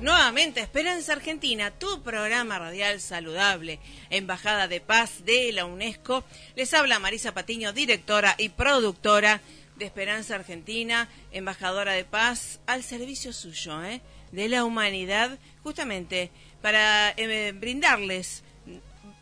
Nuevamente 0.00 0.60
Esperanza 0.60 1.12
Argentina, 1.12 1.70
tu 1.70 2.02
programa 2.02 2.58
radial 2.58 2.98
saludable, 2.98 3.78
Embajada 4.08 4.68
de 4.68 4.80
Paz 4.80 5.26
de 5.26 5.52
la 5.52 5.66
UNESCO. 5.66 6.24
Les 6.56 6.72
habla 6.72 6.98
Marisa 6.98 7.34
Patiño, 7.34 7.74
directora 7.74 8.36
y 8.38 8.48
productora 8.48 9.42
de 9.76 9.84
Esperanza 9.84 10.36
Argentina, 10.36 11.10
embajadora 11.30 11.92
de 11.92 12.06
paz, 12.06 12.60
al 12.66 12.82
servicio 12.82 13.34
suyo, 13.34 13.84
¿eh? 13.84 14.00
de 14.32 14.48
la 14.48 14.64
humanidad, 14.64 15.38
justamente 15.62 16.30
para 16.62 17.10
eh, 17.10 17.52
brindarles, 17.54 18.44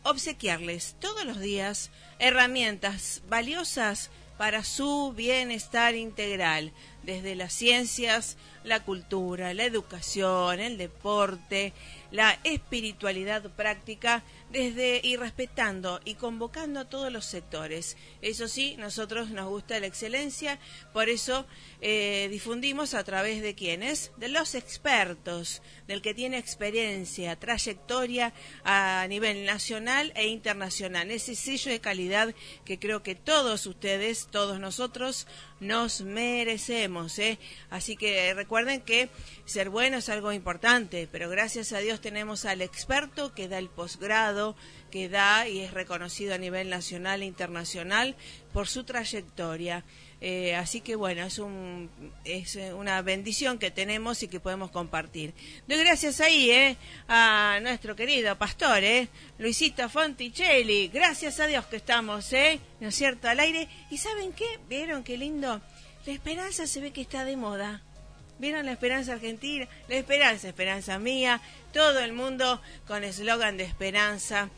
obsequiarles 0.03 0.95
todos 1.01 1.25
los 1.25 1.41
días 1.41 1.91
herramientas 2.19 3.23
valiosas 3.27 4.09
para 4.37 4.63
su 4.63 5.11
bienestar 5.11 5.95
integral, 5.95 6.71
desde 7.03 7.35
las 7.35 7.53
ciencias, 7.53 8.37
la 8.63 8.81
cultura, 8.81 9.53
la 9.53 9.65
educación, 9.65 10.59
el 10.59 10.77
deporte, 10.77 11.73
la 12.11 12.39
espiritualidad 12.43 13.43
práctica, 13.51 14.23
desde 14.53 15.01
y 15.03 15.17
respetando 15.17 15.99
y 16.05 16.13
convocando 16.13 16.79
a 16.79 16.85
todos 16.85 17.11
los 17.11 17.25
sectores. 17.25 17.97
Eso 18.21 18.47
sí, 18.47 18.75
nosotros 18.77 19.31
nos 19.31 19.49
gusta 19.49 19.79
la 19.79 19.87
excelencia, 19.87 20.59
por 20.93 21.09
eso 21.09 21.47
eh, 21.81 22.27
difundimos 22.29 22.93
a 22.93 23.03
través 23.03 23.41
de 23.41 23.55
quienes, 23.55 24.11
de 24.17 24.29
los 24.29 24.53
expertos, 24.53 25.63
del 25.87 26.03
que 26.03 26.13
tiene 26.13 26.37
experiencia, 26.37 27.35
trayectoria 27.35 28.31
a 28.63 29.05
nivel 29.09 29.43
nacional 29.43 30.13
e 30.15 30.27
internacional. 30.27 31.09
Ese 31.09 31.33
sello 31.33 31.71
de 31.71 31.81
calidad 31.81 32.35
que 32.63 32.77
creo 32.77 33.01
que 33.01 33.15
todos 33.15 33.65
ustedes, 33.65 34.27
todos 34.29 34.59
nosotros, 34.59 35.25
nos 35.63 36.01
merecemos. 36.01 37.17
¿eh? 37.19 37.39
Así 37.69 37.95
que 37.95 38.33
recuerden 38.33 38.81
que 38.81 39.09
ser 39.45 39.69
bueno 39.69 39.97
es 39.97 40.09
algo 40.09 40.31
importante, 40.31 41.07
pero 41.11 41.29
gracias 41.29 41.73
a 41.73 41.79
Dios 41.79 42.01
tenemos 42.01 42.45
al 42.45 42.61
experto 42.61 43.33
que 43.33 43.47
da 43.47 43.57
el 43.57 43.69
posgrado, 43.69 44.42
que 44.91 45.09
da 45.09 45.47
y 45.47 45.61
es 45.61 45.71
reconocido 45.71 46.35
a 46.35 46.37
nivel 46.37 46.69
nacional 46.69 47.21
e 47.21 47.25
internacional 47.25 48.15
por 48.53 48.67
su 48.67 48.83
trayectoria. 48.83 49.83
Eh, 50.21 50.55
así 50.55 50.79
que 50.79 50.95
bueno, 50.95 51.25
es, 51.25 51.37
un, 51.39 51.89
es 52.23 52.55
una 52.55 53.01
bendición 53.01 53.59
que 53.59 53.71
tenemos 53.71 54.23
y 54.23 54.27
que 54.27 54.39
podemos 54.39 54.71
compartir. 54.71 55.33
Doy 55.67 55.79
gracias 55.79 56.21
ahí 56.21 56.49
eh, 56.49 56.77
a 57.07 57.59
nuestro 57.61 57.95
querido 57.95 58.37
pastor, 58.37 58.83
eh, 58.83 59.09
Luisito 59.37 59.89
Fonticelli. 59.89 60.87
Gracias 60.87 61.39
a 61.39 61.47
Dios 61.47 61.65
que 61.65 61.75
estamos, 61.75 62.31
eh, 62.31 62.59
¿no 62.79 62.87
es 62.87 62.95
cierto?, 62.95 63.27
al 63.27 63.39
aire. 63.39 63.67
¿Y 63.89 63.97
saben 63.97 64.31
qué? 64.31 64.59
¿Vieron 64.69 65.03
qué 65.03 65.17
lindo? 65.17 65.59
La 66.05 66.13
esperanza 66.13 66.67
se 66.67 66.79
ve 66.79 66.91
que 66.91 67.01
está 67.01 67.25
de 67.25 67.35
moda. 67.35 67.81
¿Vieron 68.43 68.65
la 68.65 68.73
esperanza 68.73 69.13
argentina? 69.13 69.69
La 69.87 69.95
esperanza, 69.95 70.49
esperanza 70.49 70.99
mía. 70.99 71.39
Todo 71.71 71.99
el 71.99 72.11
mundo 72.11 72.61
con 72.85 73.05
eslogan 73.05 73.55
de 73.55 73.63
esperanza. 73.63 74.49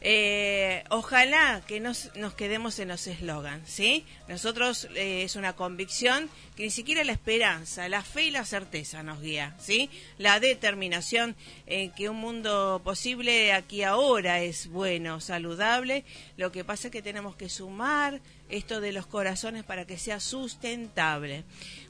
Eh, 0.00 0.84
ojalá 0.90 1.60
que 1.66 1.80
nos, 1.80 2.14
nos 2.14 2.34
quedemos 2.34 2.78
en 2.78 2.86
los 2.86 3.04
eslogans, 3.08 3.68
¿sí? 3.68 4.04
Nosotros 4.28 4.88
eh, 4.94 5.24
es 5.24 5.34
una 5.34 5.54
convicción 5.54 6.30
que 6.56 6.64
ni 6.64 6.70
siquiera 6.70 7.02
la 7.02 7.12
esperanza, 7.12 7.88
la 7.88 8.02
fe 8.02 8.24
y 8.24 8.30
la 8.30 8.44
certeza 8.44 9.02
nos 9.02 9.20
guía, 9.20 9.56
¿sí? 9.58 9.90
La 10.18 10.38
determinación 10.38 11.34
en 11.66 11.90
que 11.90 12.08
un 12.08 12.18
mundo 12.18 12.80
posible 12.84 13.52
aquí 13.52 13.82
ahora 13.82 14.40
es 14.40 14.68
bueno, 14.68 15.20
saludable. 15.20 16.04
Lo 16.36 16.52
que 16.52 16.64
pasa 16.64 16.88
es 16.88 16.92
que 16.92 17.02
tenemos 17.02 17.34
que 17.34 17.48
sumar 17.48 18.20
esto 18.48 18.80
de 18.80 18.92
los 18.92 19.06
corazones 19.06 19.64
para 19.64 19.86
que 19.86 19.98
sea 19.98 20.20
sustentable. 20.20 21.44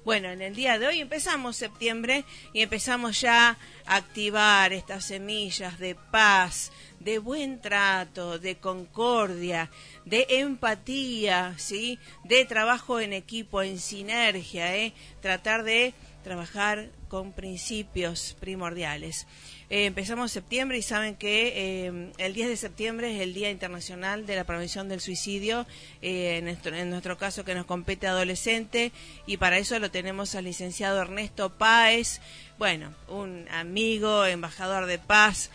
Bueno, 0.04 0.30
en 0.30 0.42
el 0.42 0.56
día 0.56 0.80
de 0.80 0.88
hoy 0.88 1.00
empezamos 1.00 1.56
septiembre 1.56 2.24
y 2.52 2.62
empezamos 2.62 3.20
ya 3.20 3.56
a 3.86 3.96
activar 3.96 4.72
estas 4.72 5.04
semillas 5.04 5.78
de 5.78 5.94
paz, 5.94 6.72
de 6.98 7.20
buen 7.20 7.60
trato, 7.60 8.40
de 8.40 8.56
concordia, 8.56 9.70
de 10.04 10.26
empatía, 10.28 11.54
¿sí? 11.56 12.00
De 12.24 12.44
trabajo 12.44 12.98
en 12.98 13.12
equipo, 13.12 13.62
en 13.62 13.78
sinergia, 13.78 14.76
¿eh? 14.76 14.92
Tratar 15.20 15.62
de 15.62 15.94
trabajar 16.24 16.90
con 17.06 17.32
principios 17.32 18.36
primordiales. 18.40 19.28
Eh, 19.72 19.86
empezamos 19.86 20.30
septiembre 20.30 20.76
y 20.76 20.82
saben 20.82 21.14
que 21.14 21.86
eh, 21.86 22.12
el 22.18 22.34
10 22.34 22.48
de 22.50 22.56
septiembre 22.58 23.16
es 23.16 23.22
el 23.22 23.32
Día 23.32 23.50
Internacional 23.50 24.26
de 24.26 24.36
la 24.36 24.44
Prevención 24.44 24.86
del 24.86 25.00
Suicidio, 25.00 25.64
eh, 26.02 26.36
en, 26.36 26.44
nuestro, 26.44 26.76
en, 26.76 26.90
nuestro, 26.90 27.16
caso 27.16 27.42
que 27.42 27.54
nos 27.54 27.64
compete 27.64 28.06
adolescente, 28.06 28.92
y 29.24 29.38
para 29.38 29.56
eso 29.56 29.78
lo 29.78 29.90
tenemos 29.90 30.34
al 30.34 30.44
licenciado 30.44 31.00
Ernesto 31.00 31.56
Páez, 31.56 32.20
bueno, 32.58 32.92
un 33.08 33.48
amigo, 33.48 34.26
embajador 34.26 34.84
de 34.84 34.98
paz, 34.98 35.50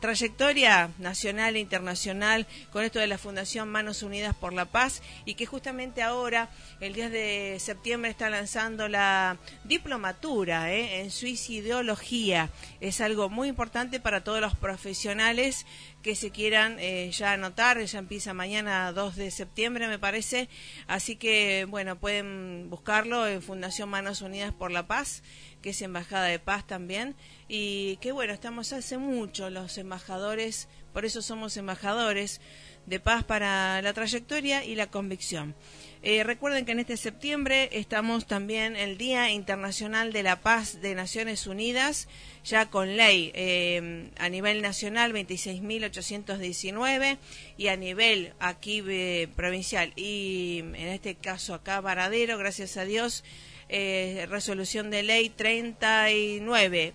trayectoria 0.00 0.90
nacional 0.98 1.56
e 1.56 1.60
internacional 1.60 2.46
con 2.72 2.84
esto 2.84 2.98
de 2.98 3.06
la 3.06 3.18
Fundación 3.18 3.68
Manos 3.68 4.02
Unidas 4.02 4.34
por 4.34 4.52
la 4.52 4.64
Paz 4.66 5.02
y 5.24 5.34
que 5.34 5.46
justamente 5.46 6.02
ahora, 6.02 6.50
el 6.80 6.94
10 6.94 7.10
de 7.10 7.56
septiembre, 7.60 8.10
está 8.10 8.30
lanzando 8.30 8.88
la 8.88 9.36
diplomatura 9.64 10.72
¿eh? 10.72 11.00
en 11.00 11.10
suicidología. 11.10 12.50
Es 12.80 13.00
algo 13.00 13.28
muy 13.28 13.48
importante 13.48 14.00
para 14.00 14.22
todos 14.22 14.40
los 14.40 14.56
profesionales 14.56 15.66
que 16.02 16.14
se 16.14 16.30
quieran 16.30 16.76
eh, 16.78 17.10
ya 17.10 17.32
anotar, 17.32 17.82
ya 17.82 17.98
empieza 17.98 18.34
mañana 18.34 18.92
2 18.92 19.16
de 19.16 19.30
septiembre 19.30 19.88
me 19.88 19.98
parece, 19.98 20.48
así 20.86 21.16
que 21.16 21.66
bueno, 21.68 21.98
pueden 21.98 22.70
buscarlo 22.70 23.26
en 23.26 23.42
Fundación 23.42 23.88
Manos 23.88 24.22
Unidas 24.22 24.52
por 24.52 24.70
la 24.70 24.86
Paz, 24.86 25.22
que 25.60 25.70
es 25.70 25.82
Embajada 25.82 26.26
de 26.26 26.38
Paz 26.38 26.66
también, 26.66 27.16
y 27.48 27.96
que 27.96 28.12
bueno, 28.12 28.32
estamos 28.32 28.72
hace 28.72 28.98
mucho 28.98 29.50
los 29.50 29.76
embajadores, 29.78 30.68
por 30.92 31.04
eso 31.04 31.20
somos 31.20 31.56
embajadores 31.56 32.40
de 32.86 33.00
paz 33.00 33.22
para 33.24 33.82
la 33.82 33.92
trayectoria 33.92 34.64
y 34.64 34.74
la 34.74 34.90
convicción. 34.90 35.54
Eh, 36.02 36.22
recuerden 36.22 36.64
que 36.64 36.72
en 36.72 36.80
este 36.80 36.96
septiembre 36.96 37.68
estamos 37.72 38.26
también 38.26 38.76
el 38.76 38.98
Día 38.98 39.30
Internacional 39.30 40.12
de 40.12 40.22
la 40.22 40.40
Paz 40.40 40.80
de 40.80 40.94
Naciones 40.94 41.46
Unidas, 41.46 42.08
ya 42.44 42.70
con 42.70 42.96
ley 42.96 43.32
eh, 43.34 44.10
a 44.18 44.28
nivel 44.28 44.62
nacional 44.62 45.12
26.819 45.12 47.18
y 47.56 47.68
a 47.68 47.76
nivel 47.76 48.32
aquí 48.38 48.82
eh, 48.86 49.28
provincial. 49.34 49.92
Y 49.96 50.60
en 50.60 50.76
este 50.76 51.16
caso 51.16 51.54
acá 51.54 51.80
Varadero, 51.80 52.38
gracias 52.38 52.76
a 52.76 52.84
Dios, 52.84 53.24
eh, 53.68 54.26
resolución 54.30 54.90
de 54.90 55.02
ley 55.02 55.28
39 55.28 56.94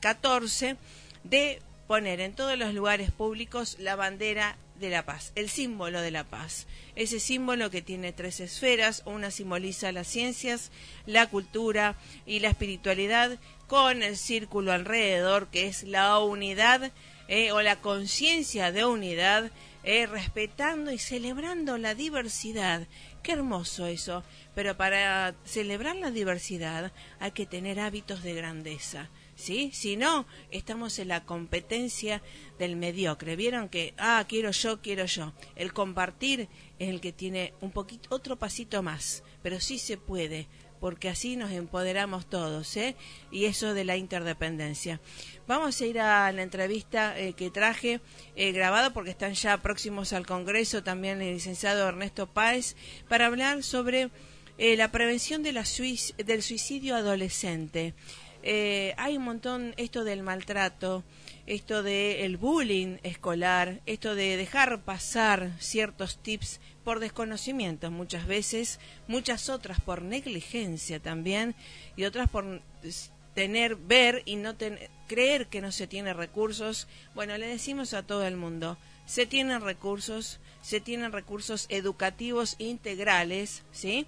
14 0.00 0.76
de 1.22 1.60
poner 1.86 2.20
en 2.20 2.34
todos 2.34 2.56
los 2.56 2.72
lugares 2.72 3.10
públicos 3.10 3.76
la 3.78 3.94
bandera 3.94 4.56
de 4.78 4.90
la 4.90 5.04
paz, 5.04 5.32
el 5.34 5.48
símbolo 5.48 6.00
de 6.00 6.10
la 6.10 6.24
paz. 6.24 6.66
Ese 6.96 7.20
símbolo 7.20 7.70
que 7.70 7.82
tiene 7.82 8.12
tres 8.12 8.40
esferas, 8.40 9.02
una 9.06 9.30
simboliza 9.30 9.92
las 9.92 10.08
ciencias, 10.08 10.70
la 11.06 11.28
cultura 11.28 11.96
y 12.26 12.40
la 12.40 12.48
espiritualidad, 12.48 13.38
con 13.66 14.02
el 14.02 14.16
círculo 14.16 14.72
alrededor 14.72 15.48
que 15.48 15.66
es 15.66 15.84
la 15.84 16.18
unidad 16.18 16.92
eh, 17.28 17.52
o 17.52 17.62
la 17.62 17.80
conciencia 17.80 18.72
de 18.72 18.84
unidad, 18.84 19.50
eh, 19.82 20.06
respetando 20.06 20.92
y 20.92 20.98
celebrando 20.98 21.78
la 21.78 21.94
diversidad. 21.94 22.86
Qué 23.22 23.32
hermoso 23.32 23.86
eso. 23.86 24.22
Pero 24.54 24.76
para 24.76 25.34
celebrar 25.44 25.96
la 25.96 26.10
diversidad 26.10 26.92
hay 27.20 27.32
que 27.32 27.46
tener 27.46 27.80
hábitos 27.80 28.22
de 28.22 28.34
grandeza. 28.34 29.08
¿Sí? 29.36 29.70
Si 29.72 29.96
no, 29.96 30.26
estamos 30.50 30.98
en 30.98 31.08
la 31.08 31.24
competencia 31.24 32.22
del 32.58 32.76
mediocre. 32.76 33.36
Vieron 33.36 33.68
que, 33.68 33.94
ah, 33.98 34.24
quiero 34.28 34.52
yo, 34.52 34.80
quiero 34.80 35.06
yo. 35.06 35.32
El 35.56 35.72
compartir 35.72 36.48
es 36.78 36.88
el 36.88 37.00
que 37.00 37.12
tiene 37.12 37.52
un 37.60 37.72
poquito, 37.72 38.14
otro 38.14 38.36
pasito 38.36 38.82
más, 38.82 39.24
pero 39.42 39.60
sí 39.60 39.78
se 39.78 39.96
puede 39.96 40.46
porque 40.84 41.08
así 41.08 41.36
nos 41.36 41.50
empoderamos 41.50 42.26
todos, 42.26 42.76
¿eh? 42.76 42.94
Y 43.30 43.46
eso 43.46 43.72
de 43.72 43.84
la 43.84 43.96
interdependencia. 43.96 45.00
Vamos 45.46 45.80
a 45.80 45.86
ir 45.86 45.98
a 45.98 46.30
la 46.30 46.42
entrevista 46.42 47.18
eh, 47.18 47.32
que 47.32 47.50
traje 47.50 48.02
eh, 48.36 48.52
grabado 48.52 48.92
porque 48.92 49.08
están 49.08 49.32
ya 49.32 49.56
próximos 49.56 50.12
al 50.12 50.26
Congreso 50.26 50.82
también 50.82 51.22
el 51.22 51.32
licenciado 51.32 51.88
Ernesto 51.88 52.26
Páez 52.26 52.76
para 53.08 53.24
hablar 53.24 53.62
sobre 53.62 54.10
eh, 54.58 54.76
la 54.76 54.92
prevención 54.92 55.42
de 55.42 55.54
la 55.54 55.64
del 56.18 56.42
suicidio 56.42 56.96
adolescente. 56.96 57.94
Hay 58.44 59.16
un 59.16 59.24
montón 59.24 59.74
esto 59.76 60.04
del 60.04 60.22
maltrato, 60.22 61.02
esto 61.46 61.82
del 61.82 62.36
bullying 62.36 62.98
escolar, 63.02 63.80
esto 63.86 64.14
de 64.14 64.36
dejar 64.36 64.82
pasar 64.82 65.52
ciertos 65.58 66.18
tips 66.18 66.60
por 66.84 67.00
desconocimiento 67.00 67.90
muchas 67.90 68.26
veces, 68.26 68.80
muchas 69.08 69.48
otras 69.48 69.80
por 69.80 70.02
negligencia 70.02 71.00
también 71.00 71.54
y 71.96 72.04
otras 72.04 72.28
por 72.28 72.60
tener, 73.34 73.76
ver 73.76 74.22
y 74.24 74.36
no 74.36 74.54
creer 75.06 75.48
que 75.48 75.60
no 75.60 75.72
se 75.72 75.86
tiene 75.86 76.14
recursos. 76.14 76.86
Bueno, 77.14 77.36
le 77.36 77.46
decimos 77.46 77.92
a 77.94 78.06
todo 78.06 78.26
el 78.26 78.36
mundo, 78.36 78.78
se 79.06 79.26
tienen 79.26 79.60
recursos, 79.60 80.40
se 80.62 80.80
tienen 80.80 81.12
recursos 81.12 81.66
educativos 81.68 82.56
integrales, 82.58 83.64
¿sí? 83.72 84.06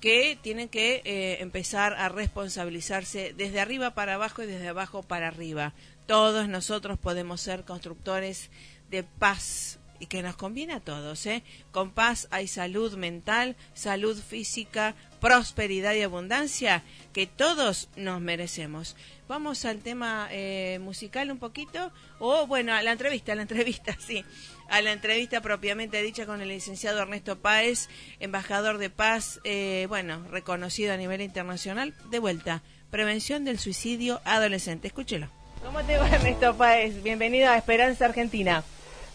Que 0.00 0.38
tienen 0.40 0.68
que 0.68 1.02
eh, 1.04 1.38
empezar 1.40 1.94
a 1.94 2.08
responsabilizarse 2.08 3.34
desde 3.36 3.60
arriba 3.60 3.94
para 3.94 4.14
abajo 4.14 4.42
y 4.42 4.46
desde 4.46 4.68
abajo 4.68 5.02
para 5.02 5.28
arriba. 5.28 5.72
Todos 6.06 6.48
nosotros 6.48 6.98
podemos 6.98 7.40
ser 7.40 7.64
constructores 7.64 8.50
de 8.90 9.02
paz 9.02 9.78
y 9.98 10.06
que 10.06 10.22
nos 10.22 10.36
conviene 10.36 10.74
a 10.74 10.80
todos. 10.80 11.24
¿eh? 11.26 11.42
Con 11.72 11.90
paz 11.90 12.28
hay 12.30 12.46
salud 12.48 12.96
mental, 12.96 13.56
salud 13.74 14.20
física, 14.20 14.94
prosperidad 15.20 15.94
y 15.94 16.02
abundancia 16.02 16.82
que 17.12 17.26
todos 17.26 17.88
nos 17.96 18.20
merecemos. 18.20 18.96
Vamos 19.28 19.64
al 19.64 19.78
tema 19.78 20.28
eh, 20.30 20.78
musical 20.80 21.32
un 21.32 21.38
poquito, 21.38 21.90
o 22.20 22.46
bueno, 22.46 22.72
a 22.72 22.82
la 22.82 22.92
entrevista, 22.92 23.32
a 23.32 23.34
la 23.34 23.42
entrevista, 23.42 23.96
sí, 23.98 24.24
a 24.68 24.80
la 24.82 24.92
entrevista 24.92 25.40
propiamente 25.40 26.00
dicha 26.00 26.26
con 26.26 26.40
el 26.40 26.48
licenciado 26.48 27.00
Ernesto 27.00 27.36
Páez, 27.36 27.88
embajador 28.20 28.78
de 28.78 28.88
paz, 28.88 29.40
eh, 29.42 29.86
bueno, 29.88 30.22
reconocido 30.30 30.94
a 30.94 30.96
nivel 30.96 31.22
internacional. 31.22 31.92
De 32.08 32.20
vuelta, 32.20 32.62
prevención 32.90 33.44
del 33.44 33.58
suicidio 33.58 34.20
adolescente. 34.24 34.86
Escúchelo. 34.86 35.28
¿Cómo 35.64 35.82
te 35.82 35.98
va 35.98 36.08
Ernesto 36.08 36.56
Páez? 36.56 37.02
Bienvenido 37.02 37.50
a 37.50 37.56
Esperanza 37.56 38.04
Argentina. 38.04 38.62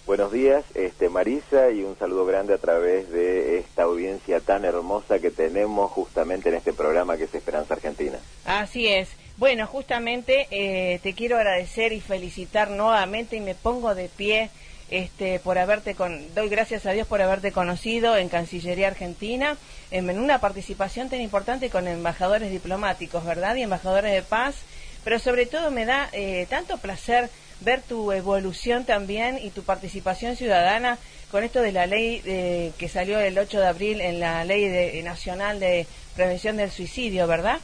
Buenos 0.05 0.33
días, 0.33 0.65
este, 0.73 1.07
Marisa, 1.07 1.69
y 1.69 1.83
un 1.83 1.97
saludo 1.97 2.25
grande 2.25 2.53
a 2.53 2.57
través 2.57 3.09
de 3.11 3.59
esta 3.59 3.83
audiencia 3.83 4.41
tan 4.41 4.65
hermosa 4.65 5.19
que 5.19 5.31
tenemos 5.31 5.89
justamente 5.91 6.49
en 6.49 6.55
este 6.55 6.73
programa 6.73 7.15
que 7.15 7.25
es 7.25 7.33
Esperanza 7.33 7.75
Argentina. 7.75 8.17
Así 8.43 8.87
es. 8.87 9.20
Bueno, 9.37 9.65
justamente 9.65 10.47
eh, 10.51 10.99
te 11.01 11.13
quiero 11.13 11.37
agradecer 11.37 11.93
y 11.93 12.01
felicitar 12.01 12.69
nuevamente 12.69 13.37
y 13.37 13.41
me 13.41 13.55
pongo 13.55 13.95
de 13.95 14.07
pie 14.07 14.49
este, 14.91 15.39
por 15.39 15.57
haberte 15.57 15.95
con, 15.95 16.33
doy 16.35 16.49
gracias 16.49 16.85
a 16.85 16.91
Dios 16.91 17.07
por 17.07 17.21
haberte 17.21 17.53
conocido 17.53 18.17
en 18.17 18.27
Cancillería 18.27 18.87
Argentina 18.87 19.57
en, 19.89 20.09
una 20.19 20.39
participación 20.39 21.09
tan 21.09 21.21
importante 21.21 21.69
con 21.69 21.87
embajadores 21.87 22.51
diplomáticos, 22.51 23.25
¿verdad? 23.25 23.55
Y 23.55 23.63
embajadores 23.63 24.13
de 24.13 24.21
paz, 24.21 24.55
pero 25.03 25.17
sobre 25.17 25.45
todo 25.45 25.71
me 25.71 25.85
da 25.85 26.09
eh, 26.11 26.45
tanto 26.49 26.77
placer 26.77 27.29
ver 27.61 27.81
tu 27.81 28.11
evolución 28.11 28.85
también 28.85 29.39
y 29.41 29.51
tu 29.51 29.63
participación 29.63 30.35
ciudadana 30.35 30.97
con 31.31 31.43
esto 31.43 31.61
de 31.61 31.71
la 31.71 31.85
ley 31.85 32.21
eh, 32.25 32.73
que 32.77 32.89
salió 32.89 33.19
el 33.19 33.37
8 33.37 33.59
de 33.59 33.67
abril 33.67 34.01
en 34.01 34.19
la 34.19 34.43
Ley 34.43 35.01
Nacional 35.03 35.59
de 35.59 35.87
Prevención 36.15 36.57
del 36.57 36.69
Suicidio, 36.69 37.27
¿verdad? 37.27 37.59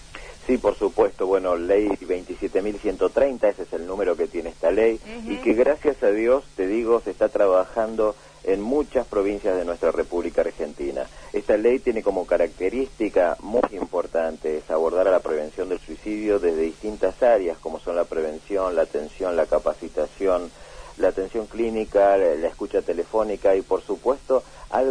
Sí, 0.47 0.57
por 0.57 0.75
supuesto. 0.75 1.27
Bueno, 1.27 1.57
ley 1.57 1.89
27.130, 1.89 3.49
ese 3.49 3.63
es 3.63 3.73
el 3.73 3.85
número 3.85 4.15
que 4.15 4.27
tiene 4.27 4.49
esta 4.49 4.71
ley, 4.71 4.97
y 5.27 5.35
que 5.37 5.53
gracias 5.53 6.01
a 6.01 6.09
Dios, 6.09 6.45
te 6.55 6.65
digo, 6.65 7.01
se 7.01 7.11
está 7.11 7.27
trabajando 7.27 8.15
en 8.45 8.61
muchas 8.61 9.05
provincias 9.05 9.57
de 9.57 9.65
nuestra 9.65 9.91
República 9.91 10.41
Argentina. 10.41 11.05
Esta 11.33 11.57
ley 11.57 11.79
tiene 11.79 12.01
como 12.01 12.25
característica 12.25 13.35
muy 13.41 13.61
importante 13.73 14.59
es 14.59 14.71
abordar 14.71 15.09
a 15.09 15.11
la 15.11 15.19
prevención 15.19 15.67
del 15.67 15.79
suicidio 15.79 16.39
desde 16.39 16.61
distintas 16.61 17.21
áreas, 17.21 17.57
como 17.57 17.81
son 17.81 17.97
la 17.97 18.05
prevención, 18.05 18.73
la 18.73 18.83
atención, 18.83 19.35
la 19.35 19.47
capacitación, 19.47 20.49
la 20.97 21.09
atención 21.09 21.47
clínica, 21.47 22.15
la 22.15 22.47
escucha 22.47 22.81
telefónica 22.81 23.53
y, 23.53 23.61
por 23.63 23.81
supuesto, 23.81 24.43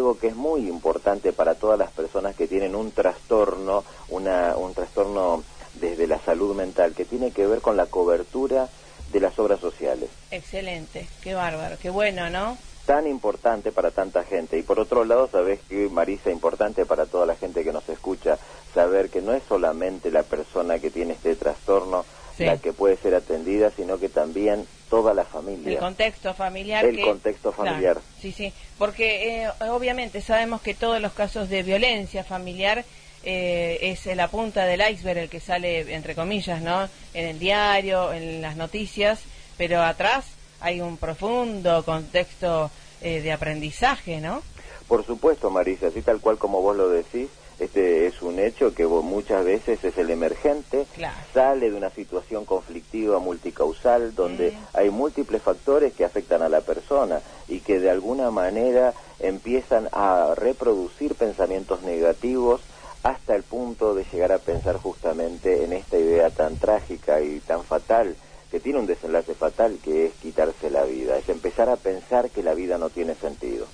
algo 0.06 0.20
que 0.20 0.29
es 0.29 0.37
muy 0.37 0.69
importante 0.69 1.32
para 1.32 1.56
todas 1.56 1.76
las 1.76 1.91
personas 1.91 2.37
que 2.37 2.47
tienen 2.47 2.76
un 2.76 2.93
trastorno, 2.93 3.82
una, 4.11 4.56
un 4.56 4.73
trastorno 4.73 5.43
desde 5.81 6.06
la 6.06 6.20
salud 6.20 6.55
mental, 6.55 6.94
que 6.94 7.05
tiene 7.05 7.32
que 7.32 7.44
ver 7.47 7.61
con 7.61 7.76
la 7.76 7.87
cobertura 7.87 8.69
de 9.11 9.20
las 9.20 9.37
obras 9.41 9.58
sociales. 9.58 10.08
Excelente, 10.31 11.08
qué 11.23 11.35
bárbaro, 11.35 11.76
qué 11.82 11.91
bueno, 11.91 12.31
¿no? 12.31 12.56
tan 12.87 13.08
importante 13.08 13.73
para 13.73 13.91
tanta 13.91 14.23
gente. 14.23 14.56
Y 14.56 14.62
por 14.62 14.79
otro 14.79 15.05
lado, 15.05 15.29
sabes 15.29 15.58
que, 15.69 15.88
Marisa, 15.88 16.31
importante 16.31 16.87
para 16.87 17.06
toda 17.06 17.26
la 17.26 17.35
gente 17.35 17.64
que 17.64 17.73
nos 17.73 17.88
escucha, 17.88 18.38
saber 18.73 19.11
que 19.11 19.20
no 19.20 19.32
es 19.32 19.43
solamente 19.49 20.12
la 20.12 20.23
persona 20.23 20.79
que 20.79 20.91
tiene 20.91 21.14
este 21.14 21.35
trastorno 21.35 22.05
la 22.38 22.59
que 22.59 22.73
puede 22.73 22.97
ser 22.97 23.15
atendida, 23.15 23.71
sino 23.71 23.99
que 23.99 24.09
también 24.09 24.67
toda 24.91 25.15
la 25.15 25.25
familia. 25.25 25.73
El 25.73 25.79
contexto 25.79 26.35
familiar. 26.35 26.85
El 26.85 27.00
contexto 27.00 27.53
familiar. 27.53 28.00
sí, 28.21 28.33
sí, 28.33 28.53
porque 28.79 29.43
eh, 29.44 29.50
obviamente 29.71 30.21
sabemos 30.21 30.61
que 30.61 30.75
todos 30.75 31.00
los 31.00 31.12
casos 31.12 31.49
de 31.49 31.62
violencia 31.62 32.25
familiar 32.25 32.85
eh, 33.25 33.79
es 33.83 34.06
la 34.15 34.29
punta 34.29 34.65
del 34.67 34.83
iceberg 34.88 35.19
el 35.19 35.29
que 35.29 35.41
sale, 35.41 35.94
entre 35.94 36.15
comillas, 36.15 36.62
¿no? 36.62 36.88
En 37.12 37.27
el 37.27 37.38
diario, 37.38 38.12
en 38.12 38.41
las 38.41 38.56
noticias, 38.56 39.21
pero 39.56 39.83
atrás 39.83 40.27
hay 40.61 40.81
un 40.81 40.97
profundo 40.97 41.85
contexto 41.85 42.71
eh, 43.03 43.21
de 43.21 43.33
aprendizaje, 43.33 44.21
¿no? 44.21 44.43
Por 44.87 45.05
supuesto, 45.05 45.50
Marisa, 45.50 45.88
así 45.88 46.03
tal 46.03 46.21
cual 46.21 46.38
como 46.38 46.62
vos 46.62 46.77
lo 46.77 46.88
decís, 46.88 47.29
este 47.58 48.06
es 48.06 48.20
un 48.20 48.38
hecho 48.38 48.75
que 48.75 48.87
muchas 48.87 49.44
veces 49.44 49.82
es 49.82 49.97
el 49.97 50.11
emergente, 50.11 50.87
sale 51.32 51.70
de 51.70 51.76
una 51.76 51.91
situación 51.91 52.44
conflictiva 52.44 53.19
multicausal 53.19 54.14
donde 54.14 54.53
hay 54.75 54.91
múltiples 54.91 55.43
factores 55.43 55.94
que 55.94 56.05
afectan 56.05 56.43
a 56.43 56.50
la 56.50 56.61
persona 56.61 57.20
y 57.49 57.61
que 57.61 57.79
de 57.79 57.91
alguna 57.91 58.31
manera 58.31 58.93
empiezan 59.20 59.88
a 59.93 60.35
reproducir 60.37 61.14
pensamientos 61.14 61.82
negativos 61.82 62.61
hasta 63.03 63.35
el 63.35 63.43
punto 63.43 63.94
de 63.94 64.05
llegar 64.05 64.32
a 64.32 64.38
pensar 64.38 64.76
justamente 64.76 65.64
en 65.64 65.73
esta 65.73 65.97
idea 65.97 66.29
tan 66.31 66.56
trágica 66.56 67.20
y 67.23 67.41
tan 67.41 67.62
fatal 67.62 68.17
que 68.50 68.61
tiene 68.61 68.81
un 68.81 68.87
desenlace 68.87 69.35
fatal 69.35 69.78
que 69.83 70.07
es 70.07 70.12
quitarse 70.14 70.71
la 70.71 70.85
vida, 70.85 71.16
es 71.16 71.28
empezar 71.28 71.69
a 71.69 71.76
pensar 71.76 72.30
que 72.30 72.42
la 72.42 72.54
vida 72.54 72.78
no 72.78 72.90
tiene 72.90 73.14
sentido. 73.14 73.66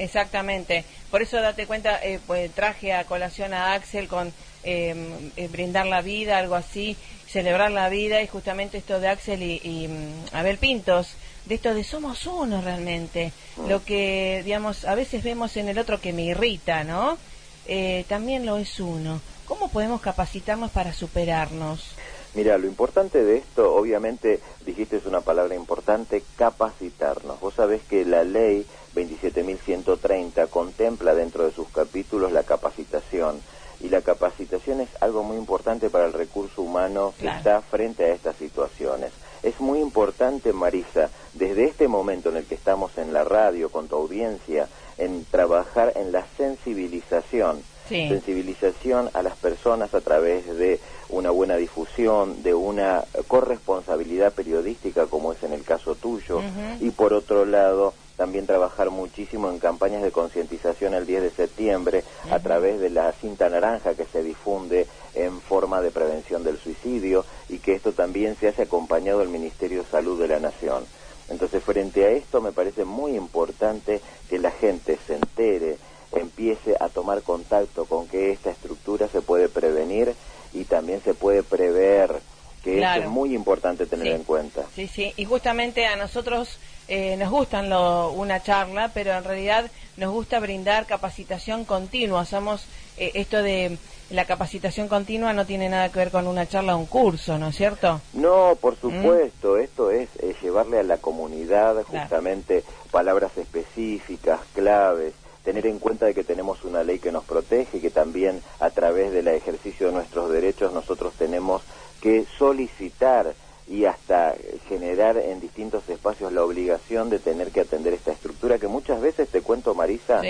Exactamente, 0.00 0.86
por 1.10 1.20
eso 1.20 1.38
date 1.42 1.66
cuenta, 1.66 2.02
eh, 2.02 2.20
pues, 2.26 2.50
traje 2.52 2.94
a 2.94 3.04
colación 3.04 3.52
a 3.52 3.74
Axel 3.74 4.08
con 4.08 4.32
em, 4.62 5.30
eh, 5.36 5.48
brindar 5.48 5.86
la 5.86 6.00
vida, 6.00 6.38
algo 6.38 6.54
así, 6.54 6.96
celebrar 7.28 7.70
la 7.70 7.90
vida 7.90 8.22
y 8.22 8.26
justamente 8.26 8.78
esto 8.78 8.98
de 8.98 9.08
Axel 9.08 9.42
y, 9.42 9.88
mm, 9.88 10.34
Abel 10.34 10.56
Pintos, 10.56 11.16
de 11.44 11.54
esto 11.54 11.74
de 11.74 11.84
somos 11.84 12.26
uno 12.26 12.62
realmente, 12.62 13.32
mm. 13.56 13.68
lo 13.68 13.84
que 13.84 14.40
digamos 14.42 14.86
a 14.86 14.94
veces 14.94 15.22
vemos 15.22 15.58
en 15.58 15.68
el 15.68 15.78
otro 15.78 16.00
que 16.00 16.14
me 16.14 16.22
irrita, 16.22 16.82
¿no? 16.82 17.18
Eh, 17.66 18.06
también 18.08 18.46
lo 18.46 18.56
es 18.56 18.80
uno. 18.80 19.20
¿Cómo 19.44 19.68
podemos 19.68 20.00
capacitarnos 20.00 20.70
para 20.70 20.94
superarnos? 20.94 21.94
Mira, 22.34 22.56
lo 22.56 22.66
importante 22.66 23.22
de 23.22 23.38
esto, 23.38 23.74
obviamente, 23.74 24.40
dijiste 24.64 24.96
es 24.96 25.04
una 25.04 25.20
palabra 25.20 25.54
importante, 25.54 26.22
capacitarnos. 26.36 27.40
Vos 27.40 27.54
sabés 27.54 27.82
que 27.82 28.04
la 28.04 28.24
ley 28.24 28.64
27.130 28.94 30.48
contempla 30.48 31.14
dentro 31.14 31.44
de 31.44 31.52
sus 31.52 31.68
capítulos 31.68 32.32
la 32.32 32.42
capacitación. 32.42 33.40
Y 33.80 33.88
la 33.88 34.02
capacitación 34.02 34.80
es 34.82 34.90
algo 35.00 35.22
muy 35.22 35.38
importante 35.38 35.88
para 35.88 36.06
el 36.06 36.12
recurso 36.12 36.62
humano 36.62 37.14
que 37.18 37.28
está 37.28 37.62
frente 37.62 38.04
a 38.04 38.12
estas 38.12 38.36
situaciones. 38.36 39.12
Es 39.42 39.58
muy 39.58 39.80
importante, 39.80 40.52
Marisa, 40.52 41.08
desde 41.32 41.64
este 41.64 41.88
momento 41.88 42.28
en 42.28 42.36
el 42.36 42.44
que 42.44 42.54
estamos 42.54 42.98
en 42.98 43.14
la 43.14 43.24
radio 43.24 43.70
con 43.70 43.88
tu 43.88 43.96
audiencia, 43.96 44.68
en 44.98 45.24
trabajar 45.24 45.94
en 45.96 46.12
la 46.12 46.26
sensibilización. 46.36 47.62
Sensibilización 47.88 49.10
a 49.14 49.22
las 49.22 49.34
personas 49.34 49.94
a 49.94 50.00
través 50.00 50.46
de 50.46 50.78
una 51.08 51.30
buena 51.30 51.56
difusión, 51.56 52.40
de 52.42 52.54
una 52.54 53.02
corresponsabilidad 53.26 54.32
periodística 54.32 55.06
como 55.06 55.32
es 55.32 55.42
en 55.42 55.52
el 55.52 55.64
caso 55.64 55.96
tuyo, 55.96 56.40
y 56.78 56.90
por 56.90 57.12
otro 57.14 57.44
lado 57.44 57.94
también 58.20 58.44
trabajar 58.44 58.90
muchísimo 58.90 59.48
en 59.48 59.58
campañas 59.58 60.02
de 60.02 60.12
concientización 60.12 60.92
el 60.92 61.06
10 61.06 61.22
de 61.22 61.30
septiembre 61.30 62.04
a 62.30 62.38
través 62.38 62.78
de 62.78 62.90
la 62.90 63.10
cinta 63.12 63.48
naranja 63.48 63.94
que 63.94 64.04
se 64.04 64.22
difunde 64.22 64.86
en 65.14 65.40
forma 65.40 65.80
de 65.80 65.90
prevención 65.90 66.44
del 66.44 66.58
suicidio 66.58 67.24
y 67.48 67.60
que 67.60 67.72
esto 67.72 67.92
también 67.92 68.36
se 68.36 68.48
hace 68.48 68.64
acompañado 68.64 69.20
del 69.20 69.30
Ministerio 69.30 69.84
de 69.84 69.88
Salud 69.88 70.20
de 70.20 70.28
la 70.28 70.38
Nación. 70.38 70.84
Entonces, 71.30 71.64
frente 71.64 72.04
a 72.04 72.10
esto, 72.10 72.42
me 72.42 72.52
parece 72.52 72.84
muy 72.84 73.16
importante 73.16 74.02
que 74.28 74.38
la 74.38 74.50
gente 74.50 74.98
se 75.06 75.14
entere, 75.14 75.78
empiece 76.12 76.76
a 76.78 76.90
tomar 76.90 77.22
contacto 77.22 77.86
con 77.86 78.06
que 78.06 78.32
esta 78.32 78.50
estructura 78.50 79.08
se 79.08 79.22
puede 79.22 79.48
prevenir 79.48 80.14
y 80.52 80.64
también 80.64 81.00
se 81.02 81.14
puede 81.14 81.42
prever, 81.42 82.20
que 82.62 82.82
es 82.82 83.08
muy 83.08 83.34
importante 83.34 83.86
tener 83.86 84.08
en 84.08 84.24
cuenta. 84.24 84.66
Sí, 84.74 84.88
sí, 84.88 85.14
y 85.16 85.24
justamente 85.24 85.86
a 85.86 85.96
nosotros 85.96 86.58
eh, 86.90 87.16
nos 87.16 87.30
gustan 87.30 87.70
lo, 87.70 88.10
una 88.10 88.42
charla, 88.42 88.90
pero 88.92 89.12
en 89.12 89.22
realidad 89.22 89.70
nos 89.96 90.12
gusta 90.12 90.40
brindar 90.40 90.86
capacitación 90.86 91.64
continua. 91.64 92.24
Somos 92.24 92.66
eh, 92.96 93.12
esto 93.14 93.42
de 93.42 93.78
la 94.10 94.24
capacitación 94.24 94.88
continua 94.88 95.32
no 95.32 95.46
tiene 95.46 95.68
nada 95.68 95.88
que 95.88 96.00
ver 96.00 96.10
con 96.10 96.26
una 96.26 96.48
charla 96.48 96.74
o 96.74 96.80
un 96.80 96.86
curso, 96.86 97.38
¿no 97.38 97.48
es 97.48 97.56
cierto? 97.56 98.00
No, 98.12 98.58
por 98.60 98.74
¿Mm? 98.74 98.80
supuesto, 98.80 99.56
esto 99.56 99.92
es, 99.92 100.08
llevarle 100.42 100.80
a 100.80 100.82
la 100.82 100.98
comunidad 100.98 101.76
justamente 101.84 102.64
palabras 102.90 103.38
específicas, 103.38 104.40
claves, 104.52 105.14
tener 105.44 105.66
en 105.66 105.78
cuenta 105.78 106.06
de 106.06 106.14
que 106.14 106.24
tenemos 106.24 106.64
una 106.64 106.82
ley 106.82 106.98
que 106.98 107.12
nos 107.12 107.22
protege, 107.22 107.78
y 107.78 107.80
que 107.80 107.90
también 107.90 108.42
a 108.58 108.70
través 108.70 109.12
del 109.12 109.28
ejercicio 109.28 109.86
de 109.86 109.92
nuestros 109.92 110.28
derechos 110.30 110.72
nosotros 110.72 111.14
tenemos 111.16 111.62
que 112.00 112.26
solicitar 112.36 113.32
y 113.70 113.84
hasta 113.84 114.34
generar 114.68 115.16
en 115.16 115.40
distintos 115.40 115.88
espacios 115.88 116.32
la 116.32 116.42
obligación 116.42 117.08
de 117.08 117.20
tener 117.20 117.52
que 117.52 117.60
atender 117.60 117.94
esta 117.94 118.10
estructura 118.10 118.58
que 118.58 118.66
muchas 118.66 119.00
veces, 119.00 119.28
te 119.28 119.42
cuento 119.42 119.76
Marisa, 119.76 120.20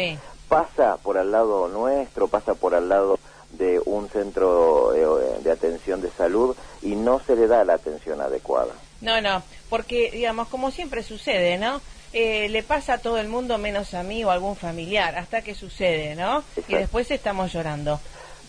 pasa 0.46 0.98
por 0.98 1.16
al 1.16 1.32
lado 1.32 1.66
nuestro, 1.68 2.28
pasa 2.28 2.54
por 2.54 2.74
al 2.74 2.90
lado 2.90 3.18
de 3.52 3.80
un 3.84 4.10
centro 4.10 4.94
eh, 4.94 5.40
de 5.42 5.50
atención 5.50 6.02
de 6.02 6.10
salud 6.10 6.54
y 6.82 6.94
no 6.96 7.18
se 7.20 7.34
le 7.34 7.46
da 7.46 7.64
la 7.64 7.74
atención 7.74 8.20
adecuada. 8.20 8.74
No, 9.00 9.22
no, 9.22 9.42
porque 9.70 10.10
digamos, 10.10 10.48
como 10.48 10.70
siempre 10.70 11.02
sucede, 11.02 11.56
¿no? 11.56 11.80
Eh, 12.12 12.48
le 12.50 12.62
pasa 12.62 12.94
a 12.94 12.98
todo 12.98 13.18
el 13.18 13.28
mundo 13.28 13.56
menos 13.56 13.94
a 13.94 14.02
mí 14.02 14.22
o 14.22 14.30
a 14.30 14.34
algún 14.34 14.54
familiar, 14.54 15.16
hasta 15.16 15.40
que 15.40 15.54
sucede, 15.54 16.14
¿no? 16.14 16.44
Y 16.68 16.74
después 16.74 17.10
estamos 17.10 17.52
llorando. 17.54 18.00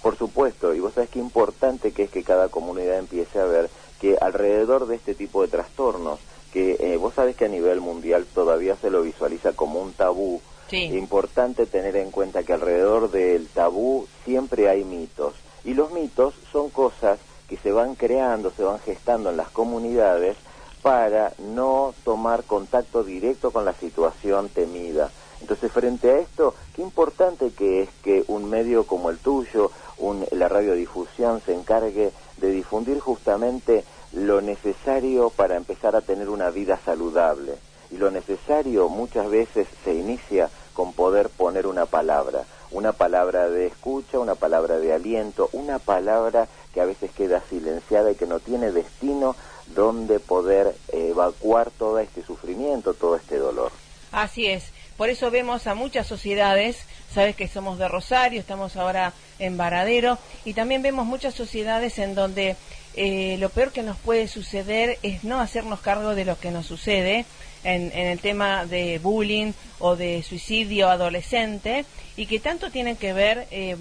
Por 0.01 0.17
supuesto, 0.17 0.73
y 0.73 0.79
vos 0.79 0.95
sabés 0.95 1.11
qué 1.11 1.19
importante 1.19 1.91
que 1.91 2.03
es 2.03 2.09
que 2.09 2.23
cada 2.23 2.49
comunidad 2.49 2.97
empiece 2.97 3.39
a 3.39 3.45
ver 3.45 3.69
que 4.01 4.17
alrededor 4.19 4.87
de 4.87 4.95
este 4.95 5.13
tipo 5.13 5.43
de 5.43 5.47
trastornos, 5.47 6.19
que 6.51 6.75
eh, 6.79 6.97
vos 6.97 7.13
sabés 7.13 7.35
que 7.35 7.45
a 7.45 7.49
nivel 7.49 7.79
mundial 7.79 8.25
todavía 8.33 8.75
se 8.75 8.89
lo 8.89 9.03
visualiza 9.03 9.53
como 9.53 9.79
un 9.79 9.93
tabú, 9.93 10.41
es 10.71 10.93
importante 10.93 11.65
tener 11.65 11.97
en 11.97 12.11
cuenta 12.11 12.43
que 12.43 12.53
alrededor 12.53 13.11
del 13.11 13.47
tabú 13.47 14.07
siempre 14.23 14.69
hay 14.69 14.83
mitos. 14.85 15.33
Y 15.65 15.73
los 15.73 15.91
mitos 15.91 16.33
son 16.51 16.69
cosas 16.69 17.19
que 17.47 17.57
se 17.57 17.71
van 17.71 17.95
creando, 17.95 18.51
se 18.51 18.63
van 18.63 18.79
gestando 18.79 19.29
en 19.29 19.37
las 19.37 19.49
comunidades 19.49 20.37
para 20.81 21.33
no 21.37 21.93
tomar 22.03 22.43
contacto 22.45 23.03
directo 23.03 23.51
con 23.51 23.65
la 23.65 23.73
situación 23.73 24.49
temida. 24.49 25.11
Entonces, 25.41 25.71
frente 25.71 26.09
a 26.09 26.19
esto, 26.19 26.55
qué 26.75 26.81
importante 26.81 27.51
que 27.51 27.81
es 27.81 27.89
que 28.01 28.23
un 28.27 28.49
medio 28.49 28.85
como 28.85 29.09
el 29.09 29.17
tuyo, 29.17 29.71
un, 29.97 30.25
la 30.31 30.47
radiodifusión, 30.47 31.41
se 31.45 31.53
encargue 31.53 32.11
de 32.41 32.51
difundir 32.51 32.99
justamente 32.99 33.85
lo 34.11 34.41
necesario 34.41 35.29
para 35.29 35.55
empezar 35.55 35.95
a 35.95 36.01
tener 36.01 36.29
una 36.29 36.49
vida 36.49 36.79
saludable. 36.83 37.53
Y 37.91 37.97
lo 37.97 38.11
necesario 38.11 38.89
muchas 38.89 39.29
veces 39.29 39.67
se 39.83 39.93
inicia 39.93 40.49
con 40.73 40.93
poder 40.93 41.29
poner 41.29 41.67
una 41.67 41.85
palabra, 41.85 42.43
una 42.71 42.93
palabra 42.93 43.49
de 43.49 43.67
escucha, 43.67 44.19
una 44.19 44.35
palabra 44.35 44.79
de 44.79 44.93
aliento, 44.93 45.49
una 45.53 45.79
palabra 45.79 46.47
que 46.73 46.81
a 46.81 46.85
veces 46.85 47.11
queda 47.11 47.41
silenciada 47.49 48.11
y 48.11 48.15
que 48.15 48.25
no 48.25 48.39
tiene 48.39 48.71
destino 48.71 49.35
donde 49.75 50.19
poder 50.19 50.75
evacuar 50.89 51.69
todo 51.71 51.99
este 51.99 52.23
sufrimiento, 52.23 52.93
todo 52.93 53.15
este 53.15 53.37
dolor. 53.37 53.71
Así 54.11 54.47
es. 54.47 54.71
Por 55.01 55.09
eso 55.09 55.31
vemos 55.31 55.65
a 55.65 55.73
muchas 55.73 56.05
sociedades, 56.05 56.77
sabes 57.11 57.35
que 57.35 57.47
somos 57.47 57.79
de 57.79 57.87
Rosario, 57.87 58.39
estamos 58.39 58.75
ahora 58.75 59.13
en 59.39 59.57
Varadero, 59.57 60.19
y 60.45 60.53
también 60.53 60.83
vemos 60.83 61.07
muchas 61.07 61.33
sociedades 61.33 61.97
en 61.97 62.13
donde 62.13 62.55
eh, 62.93 63.35
lo 63.39 63.49
peor 63.49 63.71
que 63.71 63.81
nos 63.81 63.97
puede 63.97 64.27
suceder 64.27 64.99
es 65.01 65.23
no 65.23 65.41
hacernos 65.41 65.79
cargo 65.79 66.13
de 66.13 66.23
lo 66.23 66.39
que 66.39 66.51
nos 66.51 66.67
sucede 66.67 67.25
en, 67.63 67.91
el 67.91 68.19
tema 68.19 68.67
de 68.67 68.99
bullying 68.99 69.53
o 69.79 69.95
de 69.95 70.21
suicidio 70.21 70.87
adolescente 70.87 71.83
y 72.15 72.27
que 72.27 72.39
tanto 72.39 72.69
tienen 72.69 72.95
que 72.95 73.13
ver 73.13 73.47
eh, 73.49 73.75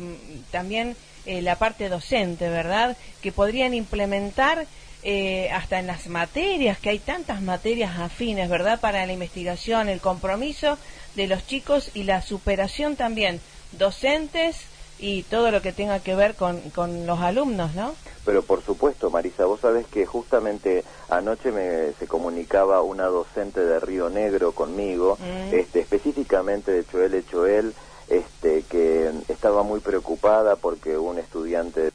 también 0.51 0.97
eh, 1.27 1.43
la 1.43 1.57
parte 1.57 1.91
docente, 1.91 2.49
¿verdad? 2.49 2.97
Que 3.21 3.31
podrían 3.31 3.75
implementar 3.75 4.67
hasta 5.53 5.79
en 5.79 5.87
las 5.87 6.07
materias, 6.09 6.79
que 6.79 6.91
hay 6.91 6.99
tantas 6.99 7.41
materias 7.43 7.99
afines, 7.99 8.49
¿verdad? 8.49 8.81
Para 8.81 9.07
la 9.07 9.13
investigación, 9.13 9.89
el 9.89 10.01
compromiso 10.01 10.79
de 11.15 11.27
los 11.27 11.47
chicos 11.47 11.91
y 11.95 12.05
la 12.05 12.23
superación 12.23 12.97
también, 12.97 13.41
docentes 13.73 14.67
y 14.99 15.23
todo 15.25 15.51
lo 15.51 15.63
que 15.63 15.73
tenga 15.73 16.01
que 16.01 16.15
ver 16.15 16.35
con, 16.35 16.61
con 16.71 17.07
los 17.07 17.21
alumnos, 17.21 17.75
¿no? 17.75 17.95
Pero 18.25 18.43
por 18.43 18.63
supuesto, 18.63 19.11
Marisa, 19.11 19.47
vos 19.47 19.61
sabés 19.61 19.87
que 19.87 20.05
justamente 20.05 20.85
anoche 21.09 21.51
me 21.53 21.93
se 21.99 22.07
comunicaba 22.07 22.83
una 22.83 23.07
docente 23.07 23.65
de 23.65 23.81
Río 23.81 24.11
Negro 24.11 24.53
conmigo, 24.53 25.17
mm. 25.19 25.55
este, 25.55 25.81
específicamente 25.81 26.71
de 26.71 26.85
Choel 26.85 27.25
Choel, 27.27 27.75
este, 28.09 28.63
que 28.69 29.11
estaba 29.29 29.63
muy 29.63 29.81
preocupada 29.81 30.57
porque 30.57 30.99
un 30.99 31.19
estudiante 31.19 31.91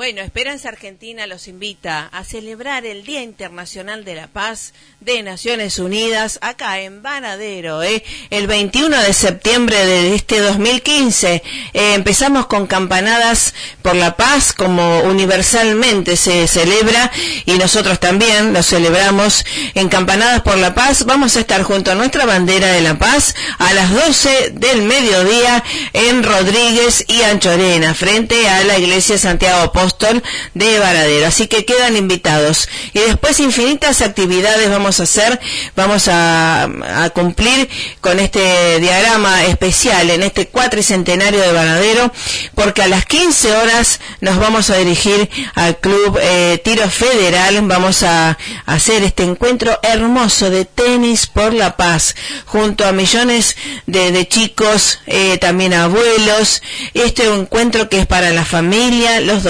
Bueno, 0.00 0.22
Esperanza 0.22 0.70
Argentina 0.70 1.26
los 1.26 1.46
invita 1.46 2.08
a 2.10 2.24
celebrar 2.24 2.86
el 2.86 3.04
Día 3.04 3.22
Internacional 3.22 4.02
de 4.02 4.14
la 4.14 4.28
Paz 4.28 4.72
de 5.00 5.22
Naciones 5.22 5.78
Unidas 5.78 6.38
acá 6.40 6.80
en 6.80 7.02
Vanadero, 7.02 7.82
¿eh? 7.82 8.02
el 8.30 8.46
21 8.46 8.96
de 8.98 9.12
septiembre 9.12 9.76
de 9.84 10.14
este 10.14 10.40
2015. 10.40 11.42
Eh, 11.74 11.94
empezamos 11.94 12.46
con 12.46 12.66
campanadas 12.66 13.52
por 13.82 13.94
la 13.94 14.16
paz, 14.16 14.54
como 14.54 15.00
universalmente 15.00 16.16
se 16.16 16.48
celebra, 16.48 17.12
y 17.44 17.58
nosotros 17.58 18.00
también 18.00 18.54
lo 18.54 18.62
celebramos 18.62 19.44
en 19.74 19.90
Campanadas 19.90 20.40
por 20.40 20.56
la 20.56 20.74
Paz. 20.74 21.04
Vamos 21.04 21.36
a 21.36 21.40
estar 21.40 21.62
junto 21.62 21.90
a 21.90 21.94
nuestra 21.94 22.24
bandera 22.24 22.68
de 22.68 22.80
la 22.80 22.98
paz 22.98 23.34
a 23.58 23.74
las 23.74 23.90
12 23.92 24.52
del 24.54 24.80
mediodía 24.80 25.62
en 25.92 26.22
Rodríguez 26.22 27.04
y 27.06 27.20
Anchorena, 27.20 27.92
frente 27.92 28.48
a 28.48 28.64
la 28.64 28.78
Iglesia 28.78 29.18
Santiago 29.18 29.72
de 30.54 30.78
Varadero. 30.78 31.26
Así 31.26 31.46
que 31.46 31.64
quedan 31.64 31.96
invitados. 31.96 32.68
Y 32.92 33.00
después 33.00 33.40
infinitas 33.40 34.00
actividades 34.00 34.70
vamos 34.70 35.00
a 35.00 35.04
hacer, 35.04 35.40
vamos 35.76 36.08
a, 36.08 36.68
cumplir 37.14 37.68
con 38.00 38.18
este 38.18 38.78
diagrama 38.78 39.44
especial 39.44 40.10
en 40.10 40.22
este 40.22 40.48
cuatricentenario 40.48 41.40
de 41.40 41.52
Varadero, 41.52 42.12
porque 42.54 42.82
a 42.82 42.88
las 42.88 43.04
15 43.06 43.56
horas 43.56 44.00
nos 44.20 44.38
vamos 44.38 44.70
a 44.70 44.76
dirigir 44.76 45.28
al 45.54 45.78
Club 45.78 46.18
eh, 46.20 46.60
Tiro 46.64 46.88
Federal. 46.88 47.60
Vamos 47.62 48.02
a, 48.02 48.38
hacer 48.66 49.02
este 49.02 49.24
encuentro 49.24 49.78
hermoso 49.82 50.50
de 50.50 50.64
tenis 50.64 51.26
por 51.26 51.52
la 51.52 51.76
paz, 51.76 52.14
junto 52.46 52.86
a 52.86 52.92
millones 52.92 53.56
de, 53.86 54.26
chicos, 54.28 55.00
eh, 55.06 55.38
también 55.38 55.74
abuelos. 55.74 56.62
Este 56.94 57.26
encuentro 57.26 57.88
que 57.88 58.00
es 58.00 58.06
para 58.06 58.30
la 58.30 58.44
familia, 58.44 59.20
los 59.20 59.42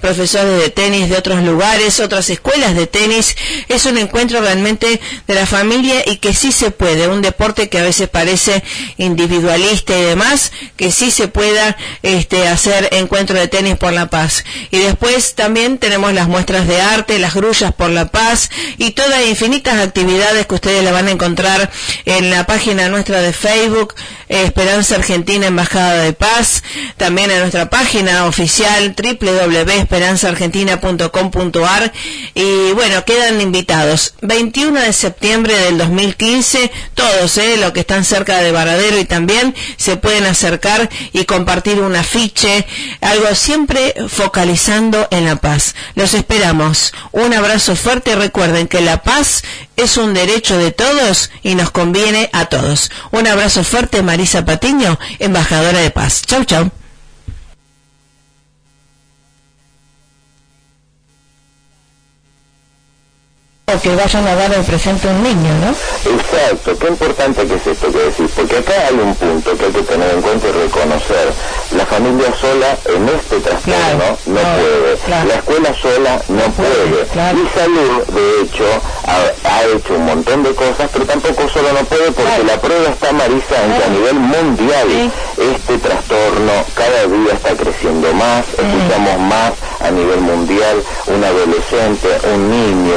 profesores 0.00 0.60
de 0.60 0.70
tenis 0.70 1.08
de 1.08 1.16
otros 1.16 1.42
lugares, 1.42 2.00
otras 2.00 2.30
escuelas 2.30 2.74
de 2.74 2.86
tenis. 2.86 3.36
Es 3.68 3.86
un 3.86 3.98
encuentro 3.98 4.40
realmente 4.40 5.00
de 5.26 5.34
la 5.34 5.46
familia 5.46 6.02
y 6.06 6.16
que 6.16 6.34
sí 6.34 6.52
se 6.52 6.70
puede, 6.70 7.08
un 7.08 7.22
deporte 7.22 7.68
que 7.68 7.78
a 7.78 7.82
veces 7.82 8.08
parece 8.08 8.62
individualista 8.96 9.96
y 9.96 10.02
demás, 10.02 10.52
que 10.76 10.90
sí 10.92 11.10
se 11.10 11.28
pueda 11.28 11.76
este, 12.02 12.48
hacer 12.48 12.88
encuentro 12.92 13.38
de 13.38 13.48
tenis 13.48 13.76
por 13.76 13.92
la 13.92 14.10
paz. 14.10 14.44
Y 14.70 14.78
después 14.78 15.34
también 15.34 15.78
tenemos 15.78 16.12
las 16.12 16.28
muestras 16.28 16.66
de 16.66 16.80
arte, 16.80 17.18
las 17.18 17.34
grullas 17.34 17.72
por 17.72 17.90
la 17.90 18.06
paz 18.06 18.50
y 18.76 18.92
todas 18.92 19.26
infinitas 19.26 19.78
actividades 19.78 20.46
que 20.46 20.54
ustedes 20.54 20.84
la 20.84 20.92
van 20.92 21.08
a 21.08 21.12
encontrar 21.12 21.70
en 22.04 22.30
la 22.30 22.44
página 22.46 22.88
nuestra 22.88 23.20
de 23.20 23.32
Facebook, 23.32 23.94
Esperanza 24.28 24.96
Argentina 24.96 25.46
Embajada 25.46 26.02
de 26.02 26.12
Paz, 26.12 26.62
también 26.96 27.30
en 27.30 27.40
nuestra 27.40 27.70
página 27.70 28.26
oficial 28.26 28.94
www.esperanzaargentina.com.ar 29.14 31.92
y 32.34 32.72
bueno, 32.72 33.04
quedan 33.04 33.40
invitados. 33.40 34.14
21 34.22 34.80
de 34.80 34.92
septiembre 34.92 35.54
del 35.54 35.78
2015, 35.78 36.72
todos, 36.94 37.38
eh, 37.38 37.56
los 37.58 37.72
que 37.72 37.80
están 37.80 38.04
cerca 38.04 38.38
de 38.38 38.52
Varadero 38.52 38.98
y 38.98 39.04
también 39.04 39.54
se 39.76 39.96
pueden 39.96 40.26
acercar 40.26 40.88
y 41.12 41.24
compartir 41.24 41.80
un 41.80 41.96
afiche, 41.96 42.66
algo 43.00 43.34
siempre 43.34 43.94
focalizando 44.08 45.08
en 45.10 45.24
la 45.24 45.36
paz. 45.36 45.74
Los 45.94 46.14
esperamos. 46.14 46.92
Un 47.12 47.34
abrazo 47.34 47.76
fuerte 47.76 48.16
recuerden 48.16 48.68
que 48.68 48.80
la 48.80 49.02
paz 49.02 49.42
es 49.76 49.96
un 49.96 50.14
derecho 50.14 50.58
de 50.58 50.72
todos 50.72 51.30
y 51.42 51.54
nos 51.54 51.70
conviene 51.70 52.30
a 52.32 52.46
todos. 52.46 52.90
Un 53.10 53.26
abrazo 53.26 53.64
fuerte, 53.64 54.02
Marisa 54.02 54.44
Patiño, 54.44 54.98
embajadora 55.18 55.80
de 55.80 55.90
paz. 55.90 56.22
Chau, 56.26 56.44
chau. 56.44 56.70
O 63.68 63.80
que 63.80 63.94
vayan 63.94 64.26
a 64.26 64.34
dar 64.34 64.52
el 64.54 64.64
presente 64.64 65.08
a 65.08 65.10
un 65.10 65.22
niño, 65.22 65.52
¿no? 65.60 65.70
Exacto, 66.08 66.78
qué 66.78 66.88
importante 66.88 67.46
que 67.46 67.54
es 67.54 67.66
esto 67.66 67.92
que 67.92 67.98
decís, 67.98 68.30
porque 68.34 68.56
acá 68.56 68.72
hay 68.88 68.94
un 68.94 69.14
punto 69.14 69.56
que 69.56 69.64
hay 69.66 69.72
que 69.72 69.82
tener 69.82 70.10
en 70.10 70.22
cuenta 70.22 70.48
y 70.48 70.52
reconocer. 70.52 71.32
La 71.76 71.84
familia 71.84 72.32
sola 72.40 72.78
en 72.86 73.08
este 73.08 73.40
trastorno 73.40 74.16
no, 74.26 74.40
puede, 74.40 75.26
la 75.28 75.34
escuela 75.34 75.74
sola 75.74 76.22
no, 76.28 76.44
puede. 76.56 77.04
Y 77.04 77.58
salud, 77.58 78.06
de 78.08 78.42
hecho, 78.42 78.64
ha, 79.04 79.64
hecho 79.64 79.94
un 79.94 80.06
montón 80.06 80.42
de 80.42 80.54
cosas, 80.54 80.88
pero 80.92 81.04
tampoco 81.04 81.48
solo 81.48 81.68
no 81.72 81.84
puede 81.84 82.10
porque 82.12 82.44
la 82.46 82.60
prueba 82.60 82.88
está, 82.88 83.12
Marisa, 83.12 83.64
en 83.64 83.76
que 83.76 83.84
a 83.84 83.88
nivel 83.88 84.14
mundial 84.14 85.12
este 85.36 85.78
trastorno 85.78 86.52
cada 86.74 87.06
día 87.06 87.32
está 87.34 87.50
creciendo 87.54 88.12
más, 88.14 88.46
escuchamos 88.48 89.18
más 89.28 89.52
a 89.80 89.90
nivel 89.90 90.20
mundial, 90.20 90.82
un 91.06 91.22
adolescente, 91.22 92.08
un 92.34 92.50
niño, 92.50 92.94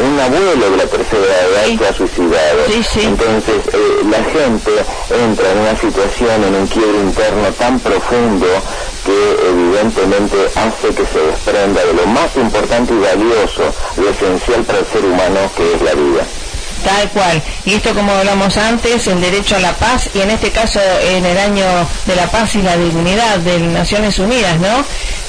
un, 0.00 0.20
abuelo 0.20 0.70
de 0.70 0.76
la 0.76 0.86
tercera 0.86 1.24
edad 1.24 1.78
que 1.78 1.86
ha 1.86 1.92
suicidado. 1.92 2.64
Entonces, 2.66 3.66
eh, 3.72 4.02
la 4.10 4.22
gente 4.24 4.72
entra 5.10 5.52
en 5.52 5.58
una 5.58 5.76
situación, 5.76 6.44
en 6.44 6.54
un 6.54 6.66
quiebre 6.66 6.98
interno 6.98 7.48
tan 7.58 7.78
profundo 7.80 8.46
que 9.04 9.48
evidentemente 9.48 10.36
hace 10.56 10.88
que 10.88 11.06
se 11.06 11.20
desprenda 11.20 11.84
de 11.84 11.92
lo 11.92 12.06
más 12.06 12.34
importante 12.36 12.92
y 12.92 12.98
valioso, 12.98 13.62
lo 13.96 14.10
esencial 14.10 14.64
para 14.64 14.80
el 14.80 14.86
ser 14.86 15.04
humano 15.04 15.38
que 15.56 15.74
es 15.74 15.82
la 15.82 15.94
vida. 15.94 16.45
Tal 16.86 17.10
cual. 17.10 17.42
Y 17.64 17.74
esto, 17.74 17.92
como 17.94 18.12
hablamos 18.12 18.56
antes, 18.56 19.08
el 19.08 19.20
derecho 19.20 19.56
a 19.56 19.58
la 19.58 19.72
paz, 19.72 20.08
y 20.14 20.20
en 20.20 20.30
este 20.30 20.52
caso 20.52 20.78
en 21.02 21.26
el 21.26 21.36
año 21.36 21.64
de 22.06 22.14
la 22.14 22.30
paz 22.30 22.54
y 22.54 22.62
la 22.62 22.76
dignidad 22.76 23.38
de 23.38 23.58
Naciones 23.58 24.20
Unidas, 24.20 24.56
¿no? 24.60 24.84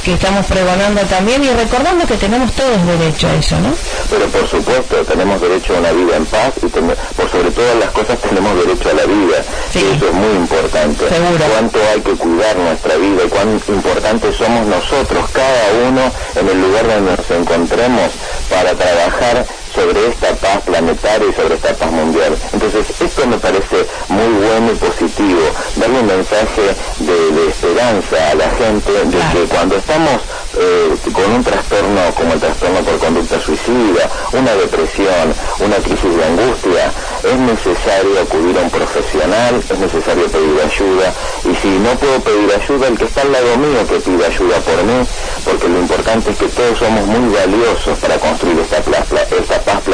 Que 0.06 0.14
estamos 0.14 0.46
pregonando 0.46 1.02
también 1.02 1.44
y 1.44 1.50
recordando 1.50 2.06
que 2.06 2.16
tenemos 2.16 2.54
todos 2.54 2.86
derecho 2.86 3.28
a 3.28 3.34
eso, 3.34 3.60
¿no? 3.60 3.74
Pero 4.10 4.28
por 4.28 4.48
supuesto, 4.48 4.98
tenemos 5.04 5.42
derecho 5.42 5.76
a 5.76 5.80
una 5.80 5.92
vida 5.94 6.18
en 6.18 6.26
paz 6.28 6.54
y 6.62 6.68
por 6.68 7.32
sobre 7.32 7.50
todas 7.50 7.76
las 7.78 7.90
cosas 7.90 8.20
tenemos 8.20 8.56
derecho 8.64 8.90
a 8.90 8.94
la 8.94 9.06
vida. 9.06 9.38
Y 9.74 9.78
eso 9.80 10.08
es 10.08 10.14
muy 10.14 10.36
importante. 10.36 11.10
Seguro. 11.10 11.44
Cuánto 11.52 11.80
hay 11.92 12.02
que 12.02 12.12
cuidar 12.12 12.56
nuestra 12.58 12.96
vida 12.98 13.24
y 13.26 13.30
cuán 13.30 13.60
importantes 13.68 14.36
somos 14.36 14.68
nosotros, 14.68 15.26
cada 15.34 15.90
uno 15.90 16.02
en 16.36 16.48
el 16.48 16.62
lugar 16.62 16.88
donde 16.88 17.18
nos 17.18 17.32
encontremos, 17.32 18.12
para 18.50 18.74
trabajar 18.76 19.46
sobre 19.78 20.08
esta 20.08 20.34
paz 20.34 20.60
planetaria 20.66 21.30
y 21.30 21.34
sobre 21.34 21.54
esta 21.54 21.74
paz 21.76 21.92
mundial. 21.92 22.36
Entonces, 22.52 22.82
esto 23.00 23.28
me 23.28 23.38
parece 23.38 23.86
muy 24.10 24.34
bueno 24.42 24.72
y 24.74 24.76
positivo, 24.76 25.42
darle 25.76 26.00
un 26.00 26.08
mensaje 26.08 26.74
de, 27.00 27.48
esperanza 27.48 28.18
a 28.32 28.36
la 28.36 28.50
gente 28.58 28.92
de 28.92 29.20
que 29.32 29.46
cuando 29.54 29.78
estamos 29.78 30.22
eh, 30.58 30.96
con 31.14 31.32
un 31.32 31.44
trastorno 31.44 32.02
como 32.16 32.34
el 32.34 32.40
trastorno 32.40 32.80
por 32.82 32.98
conducta 32.98 33.40
suicida, 33.40 34.10
una 34.34 34.54
depresión, 34.56 35.34
una 35.60 35.76
crisis 35.78 36.16
de 36.16 36.26
angustia, 36.26 36.92
es 37.24 37.38
necesario 37.38 38.20
acudir 38.20 38.58
a 38.58 38.62
un 38.62 38.70
profesional, 38.70 39.62
es 39.62 39.80
necesario 39.80 40.26
pedir 40.28 40.58
ayuda 40.58 41.14
y 41.46 41.56
si 41.62 41.70
no 41.80 41.92
puedo 42.02 42.20
pedir 42.22 42.50
ayuda, 42.52 42.88
el 42.88 42.98
que 42.98 43.06
está 43.06 43.22
al 43.22 43.32
lado 43.32 43.58
mío 43.58 43.86
que 43.88 44.00
pida 44.02 44.26
ayuda 44.26 44.58
por 44.60 44.84
mí, 44.84 45.00
porque 45.46 45.70
lo 45.70 45.80
importante 45.80 46.32
es 46.32 46.38
que 46.38 46.48
todos 46.48 46.80
somos 46.80 47.06
muy 47.06 47.34
valiosos 47.34 47.98
para 48.00 48.18
construir 48.18 48.58
esta, 48.60 48.82
paz 48.82 49.08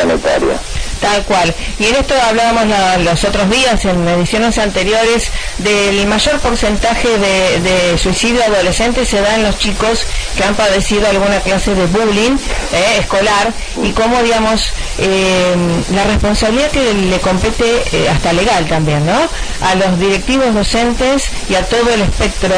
planetaria. 0.03 0.73
Tal 1.03 1.22
cual. 1.24 1.53
Y 1.79 1.88
en 1.88 1.95
esto 1.95 2.13
hablábamos 2.29 2.63
los 3.03 3.24
otros 3.25 3.50
días, 3.50 3.83
en 3.83 4.07
ediciones 4.07 4.57
anteriores, 4.57 5.31
del 5.57 6.07
mayor 6.07 6.39
porcentaje 6.39 7.10
de, 7.17 7.98
suicidio 7.98 8.41
adolescente 8.43 9.05
se 9.05 9.19
da 9.22 9.36
en 9.36 9.43
los 9.43 9.57
chicos 9.57 10.05
que 10.38 10.43
han 10.43 10.55
padecido 10.55 11.07
alguna 11.07 11.39
clase 11.41 11.75
de 11.75 11.86
bullying 11.88 12.31
eh, 12.72 12.98
escolar 13.00 13.51
y 13.81 13.91
cómo, 13.91 14.24
digamos, 14.24 14.69
eh, 14.98 15.53
la 15.93 16.05
responsabilidad 16.05 16.72
que 16.72 16.93
le 16.93 17.19
compete 17.19 17.83
eh, 17.91 18.10
hasta 18.10 18.31
legal 18.31 18.65
también, 18.67 19.05
¿no? 19.05 19.19
A 19.62 19.75
los 19.75 20.00
directivos 20.00 20.53
docentes 20.53 21.29
y 21.50 21.55
a 21.55 21.65
todo 21.65 21.89
el 21.93 22.01
espectro 22.01 22.53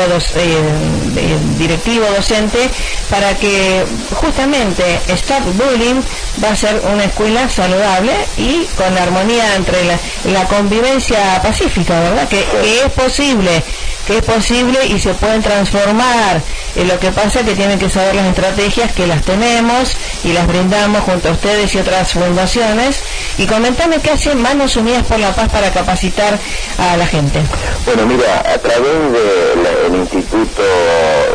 directivo 1.58 2.06
docente 2.16 2.70
para 3.10 3.36
que 3.36 3.84
justamente 4.14 5.00
Stop 5.08 5.44
Bullying 5.56 6.02
va 6.44 6.50
a 6.52 6.56
ser 6.56 6.82
una 6.94 7.06
escuela 7.06 7.50
saludable 7.50 8.14
y 8.38 8.66
con 8.76 8.98
armonía 8.98 9.56
entre 9.56 9.84
la, 9.86 10.46
convivencia 10.48 11.42
pacífica, 11.42 12.00
¿verdad? 12.00 12.28
Que, 12.28 12.40
es 12.40 12.92
posible, 12.92 13.64
que 14.06 14.18
es 14.18 14.24
posible 14.24 14.86
y 14.88 15.00
se 15.00 15.14
pueden 15.14 15.42
transformar. 15.42 16.42
en 16.76 16.88
lo 16.88 17.00
que 17.00 17.12
pasa 17.12 17.40
es 17.40 17.46
que 17.46 17.56
tienen 17.56 17.80
que 17.80 17.90
saber 17.90 18.16
las 18.16 18.28
estrategias 18.28 18.92
que 18.94 19.08
las 19.08 19.22
tenemos 19.24 19.96
y 20.24 20.34
las 20.34 20.48
brindamos 20.48 21.02
junto 21.04 21.30
a 21.30 21.32
ustedes 21.32 21.74
y 21.74 21.80
otras 21.80 22.14
fundaciones. 22.14 23.02
Y 23.38 23.46
comentame 23.46 24.00
qué 24.00 24.12
hacen 24.12 24.42
Manos 24.42 24.76
Unidas 24.76 25.04
por 25.04 25.20
la 25.20 25.34
Paz 25.34 25.50
para 25.50 25.72
capacitar 25.72 26.38
a 26.78 26.98
la 26.98 27.08
gente. 27.08 27.40
Bueno, 27.86 28.06
mira, 28.06 28.40
a 28.40 28.58
través 28.58 29.12
del 29.12 29.96
Instituto 29.96 30.64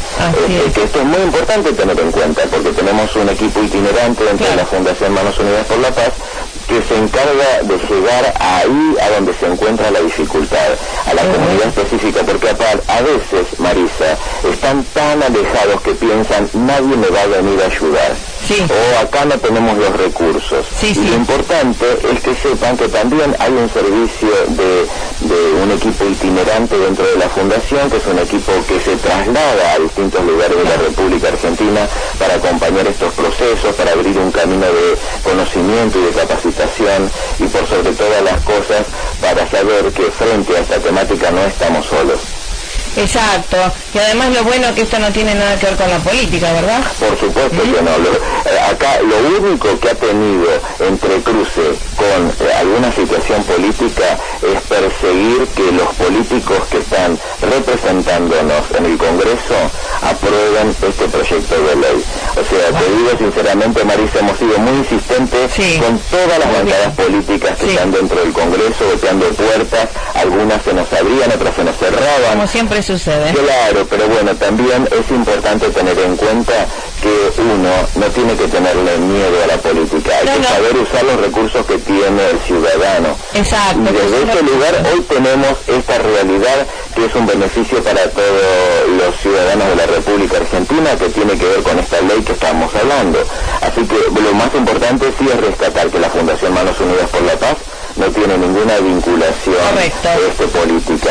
Este, 0.47 0.73
que 0.73 0.83
esto 0.85 0.99
es 1.01 1.07
muy 1.07 1.23
importante 1.23 1.73
tener 1.73 1.99
en 1.99 2.13
cuenta 2.13 2.43
porque 2.51 2.71
tenemos 2.71 3.17
un 3.17 3.29
equipo 3.29 3.63
itinerante 3.63 4.25
dentro 4.25 4.47
de 4.47 4.57
la 4.57 4.67
Fundación 4.67 5.15
Manos 5.15 5.39
Unidas 5.39 5.65
por 5.67 5.79
la 5.79 5.91
Paz 5.91 6.13
que 6.67 6.83
se 6.83 6.97
encarga 6.97 7.63
de 7.63 7.77
llegar 7.77 8.35
ahí 8.41 8.97
a 9.01 9.11
donde 9.11 9.35
se 9.35 9.47
encuentra 9.47 9.91
la 9.91 10.01
dificultad, 10.01 10.73
a 11.07 11.15
la 11.15 11.23
comunidad 11.23 11.69
específica, 11.69 12.23
porque 12.25 12.49
a, 12.49 13.03
veces, 13.03 13.59
Marisa, 13.59 14.17
están 14.51 14.85
tan 14.95 15.23
alejados 15.23 15.81
que 15.83 15.93
piensan 15.93 16.49
nadie 16.53 16.97
me 16.97 17.09
va 17.09 17.23
a 17.23 17.27
venir 17.27 17.61
a 17.61 17.67
ayudar. 17.67 18.13
O 18.45 19.01
acá 19.01 19.25
no 19.25 19.39
tenemos 19.39 19.79
los 19.79 19.97
recursos. 19.97 20.67
y 20.83 20.95
lo 20.95 21.15
importante 21.15 21.87
es 22.13 22.21
que 22.21 22.35
sepan 22.35 22.77
que 22.77 22.89
también 22.89 23.35
hay 23.39 23.53
un 23.53 23.71
servicio 23.71 24.29
de, 24.49 24.87
un 25.63 25.71
equipo 25.71 26.05
itinerante 26.05 26.77
dentro 26.77 27.07
de 27.07 27.17
la 27.17 27.29
fundación, 27.31 27.91
que 27.91 27.97
es 27.97 28.07
un 28.07 28.19
equipo 28.19 28.53
que 28.69 28.79
se 28.81 28.97
traslada 28.97 29.73
a 29.73 29.79
distintos 29.79 30.23
lugares 30.27 30.59
de 30.59 30.65
la 30.65 30.77
República 30.77 31.29
Argentina 31.29 31.89
para 32.19 32.35
acompañar 32.35 32.87
estos 32.87 33.15
procesos, 33.15 33.75
para 33.77 33.93
abrir 33.93 34.19
un 34.19 34.31
camino 34.31 34.67
de 34.67 34.99
conocimiento 35.23 35.99
y 36.01 36.03
de 36.03 36.11
capacitación 36.11 37.11
y 37.39 37.45
por 37.45 37.67
sobre 37.67 37.93
todas 37.93 38.23
las 38.23 38.43
cosas 38.43 38.85
para 39.23 39.49
saber 39.49 39.91
que 39.93 40.05
frente 40.11 40.55
a 40.55 40.61
esta 40.61 40.79
temática 40.81 41.31
no 41.31 41.43
estamos 41.45 41.87
solos. 41.87 42.21
Exacto. 42.97 43.57
Y 43.93 43.99
además 43.99 44.31
lo 44.35 44.45
bueno 44.45 44.69
es 44.69 44.73
que 44.73 44.83
esto 44.83 44.99
no 44.99 45.11
tiene 45.11 45.35
nada 45.35 45.57
que 45.59 45.67
ver 45.67 45.77
con 45.77 45.91
la 45.91 45.99
política, 45.99 46.53
¿verdad? 46.53 46.81
Por 46.99 47.19
supuesto 47.19 47.63
que 47.63 47.83
no. 47.83 47.91
Eh, 47.91 48.61
acá 48.71 49.01
lo 49.01 49.39
único 49.39 49.79
que 49.81 49.91
ha 49.91 49.95
tenido 49.95 50.47
entre 50.81 51.21
cruce 51.23 51.75
con 51.97 52.47
eh, 52.47 52.53
alguna 52.59 52.93
situación 52.93 53.43
política 53.45 54.19
es 54.43 54.61
perseguir 54.63 55.47
que 55.55 55.73
los 55.73 55.89
políticos 55.95 56.59
que 56.71 56.79
están 56.79 57.19
representándonos 57.41 58.65
en 58.77 58.87
el 58.87 58.97
Congreso 58.99 59.55
aprueben 60.35 60.71
este 60.71 61.09
proyecto 61.09 61.55
de 61.55 61.77
ley. 61.77 62.05
O 62.31 62.45
sea, 62.45 62.79
te 62.79 62.91
digo 62.97 63.11
sinceramente, 63.19 63.85
Marisa, 63.85 64.19
hemos 64.21 64.39
sido 64.39 64.59
muy 64.59 64.79
insistentes 64.79 65.53
con 65.81 65.99
todas 66.11 66.39
las 66.39 66.53
bancadas 66.53 66.95
políticas 66.95 67.59
que 67.59 67.71
están 67.73 67.93
dentro 67.93 68.21
del 68.21 68.33
Congreso, 68.33 68.87
golpeando 68.87 69.29
puertas, 69.31 69.89
algunas 70.15 70.63
se 70.63 70.75
nos 70.75 70.93
abrían, 70.93 71.31
otras 71.33 71.55
se 71.55 71.65
nos 71.65 71.77
cerraban. 71.77 72.33
Como 72.33 72.47
siempre 72.47 72.83
sucede. 72.83 73.33
Claro, 73.33 73.87
pero 73.89 74.09
bueno, 74.09 74.35
también 74.37 74.89
es 74.91 75.11
importante 75.11 75.69
tener 75.69 75.99
en 75.99 76.17
cuenta 76.17 76.67
que 77.05 77.43
uno 77.43 77.69
no 77.97 78.07
tiene 78.13 78.35
que 78.35 78.49
tenerle 78.49 78.97
miedo 78.97 79.37
a 79.45 79.47
la 79.47 79.59
política, 79.59 80.11
hay 80.17 80.39
que 80.39 80.45
saber 80.45 80.77
usar 80.79 81.05
los 81.05 81.21
recursos 81.21 81.67
que 81.67 81.77
tiene 81.77 82.31
el 82.31 82.39
ciudadano. 82.41 83.15
Exacto. 83.35 83.91
Y 83.91 83.93
desde 83.93 84.23
este 84.23 84.43
lugar 84.43 84.75
hoy 84.91 85.01
tenemos 85.03 85.53
esta 85.67 85.99
realidad 85.99 86.67
que 86.95 87.05
es 87.05 87.15
un 87.15 87.27
beneficio 87.27 87.83
para 87.83 88.09
todos 88.09 88.89
los 88.97 89.15
ciudadanos 89.21 89.69
de 89.69 89.77
la 89.77 89.87
República 89.87 90.39
Argentina 90.39 90.97
que 90.97 91.11
tiene 91.11 91.37
que 91.37 91.45
ver 91.45 91.63
con 91.63 91.79
esta 91.79 92.01
ley 92.01 92.23
que 92.23 92.33
estamos 92.33 92.75
hablando. 92.75 93.19
Así 93.61 93.85
que 93.85 94.21
lo 94.21 94.33
más 94.33 94.55
importante 94.55 95.13
sí 95.19 95.29
es 95.29 95.41
rescatar 95.41 95.89
que 95.89 95.99
la 95.99 96.09
Fundación 96.09 96.55
Manos 96.55 96.81
Unidas 96.81 97.11
por 97.11 97.23
la 97.23 97.37
Paz 97.37 97.57
no 97.97 98.07
tiene 98.11 98.37
ninguna 98.39 98.79
vinculación 98.79 99.55
este, 99.79 100.47
política. 100.49 101.11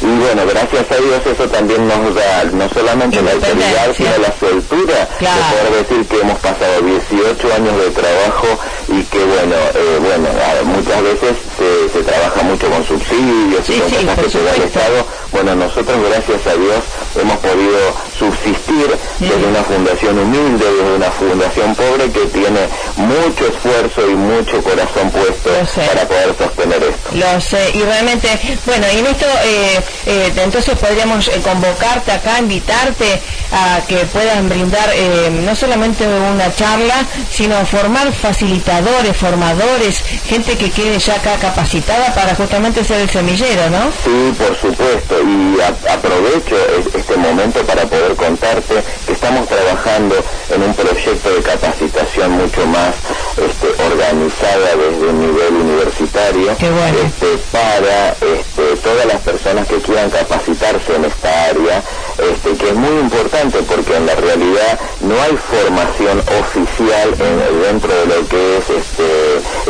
Y 0.00 0.18
bueno, 0.18 0.42
gracias 0.46 0.90
a 0.90 0.96
Dios 0.96 1.20
eso 1.26 1.48
también 1.48 1.86
nos 1.86 2.14
da 2.14 2.44
no 2.52 2.68
solamente 2.68 3.22
la 3.22 3.32
autoridad, 3.32 3.94
sino 3.96 4.10
la 4.18 4.32
soltura 4.38 5.08
de 5.20 5.26
poder 5.26 5.86
decir 5.86 6.06
que 6.06 6.20
hemos 6.20 6.38
pasado 6.38 6.82
18 6.82 7.54
años 7.54 7.76
de 7.78 7.90
trabajo 7.90 8.48
y 8.88 9.02
que 9.04 9.18
bueno, 9.18 9.54
eh, 9.74 9.98
bueno, 10.00 10.28
muchas 10.64 11.02
veces 11.02 11.36
se, 11.56 12.02
trabaja 12.02 12.42
mucho 12.42 12.68
con 12.68 12.84
subsidios 12.84 13.68
y 13.68 13.80
con 13.80 13.90
cosas 13.90 14.18
que 14.18 14.30
se 14.30 14.42
da 14.42 14.54
el 14.54 14.62
Estado. 14.62 15.06
Bueno, 15.32 15.54
nosotros 15.54 15.96
gracias 16.08 16.46
a 16.46 16.56
Dios 16.56 16.84
hemos 17.20 17.38
podido 17.38 17.78
subsistir 18.18 18.96
desde 19.18 19.44
una 19.44 19.62
fundación 19.62 20.18
humilde, 20.18 20.64
desde 20.64 20.96
una 20.96 21.10
fundación 21.10 21.74
pobre 21.74 22.10
que 22.10 22.26
tiene 22.26 22.60
mucho 22.96 23.46
esfuerzo 23.46 24.08
y 24.08 24.14
mucho 24.14 24.62
corazón 24.62 25.10
puesto 25.10 25.50
para 25.74 26.06
poder 26.06 26.34
sostener 26.38 26.82
esto. 26.82 27.10
Lo 27.12 27.40
sé, 27.40 27.70
y 27.74 27.82
realmente, 27.82 28.28
bueno, 28.66 28.86
y 28.94 28.98
en 28.98 29.06
esto 29.06 29.26
eh, 29.44 29.80
eh, 30.06 30.32
entonces 30.36 30.78
podríamos 30.78 31.28
eh, 31.28 31.40
convocarte 31.42 32.12
acá, 32.12 32.38
invitarte 32.38 33.20
a 33.52 33.80
que 33.86 33.96
puedan 34.06 34.48
brindar 34.48 34.92
no 35.44 35.54
solamente 35.54 36.04
una 36.06 36.52
charla, 36.54 37.06
sino 37.30 37.64
formar 37.66 38.12
facilitadores, 38.12 39.16
formadores, 39.16 40.02
gente 40.26 40.56
que 40.56 40.70
quede 40.70 40.98
ya 40.98 41.14
acá 41.14 41.34
capacitada 41.46 42.12
para 42.14 42.34
justamente 42.34 42.84
ser 42.84 43.00
el 43.00 43.10
semillero, 43.10 43.70
¿no? 43.70 43.90
Sí, 44.02 44.34
por 44.36 44.56
supuesto, 44.56 45.14
y 45.22 45.60
aprovecho 45.60 46.56
este 46.92 47.16
momento 47.16 47.60
para 47.62 47.82
poder 47.84 48.14
contarte 48.16 48.74
que 49.06 49.12
estamos 49.12 49.46
trabajando 49.46 50.16
en 50.54 50.62
un 50.62 50.74
proyecto 50.74 51.30
de 51.30 51.42
capacitación 51.42 52.32
mucho 52.32 52.66
más 52.66 52.94
este, 53.36 53.68
organizada 53.82 54.74
desde 54.76 55.10
el 55.10 55.20
nivel 55.20 55.54
universitario 55.54 56.50
este, 56.50 57.26
para 57.52 58.10
este, 58.10 58.76
todas 58.82 59.06
las 59.06 59.20
personas 59.20 59.66
que 59.68 59.76
quieran 59.76 60.10
capacitarse 60.10 60.55
que 62.66 62.72
es 62.72 62.78
muy 62.78 62.98
importante 62.98 63.58
porque 63.62 63.94
en 63.94 64.06
la 64.06 64.14
realidad 64.16 64.80
no 65.02 65.14
hay 65.22 65.36
formación 65.36 66.18
oficial 66.18 67.14
en, 67.14 67.62
dentro 67.62 67.94
de 67.94 68.06
lo 68.06 68.28
que 68.28 68.58
es 68.58 68.64
este, 68.70 69.06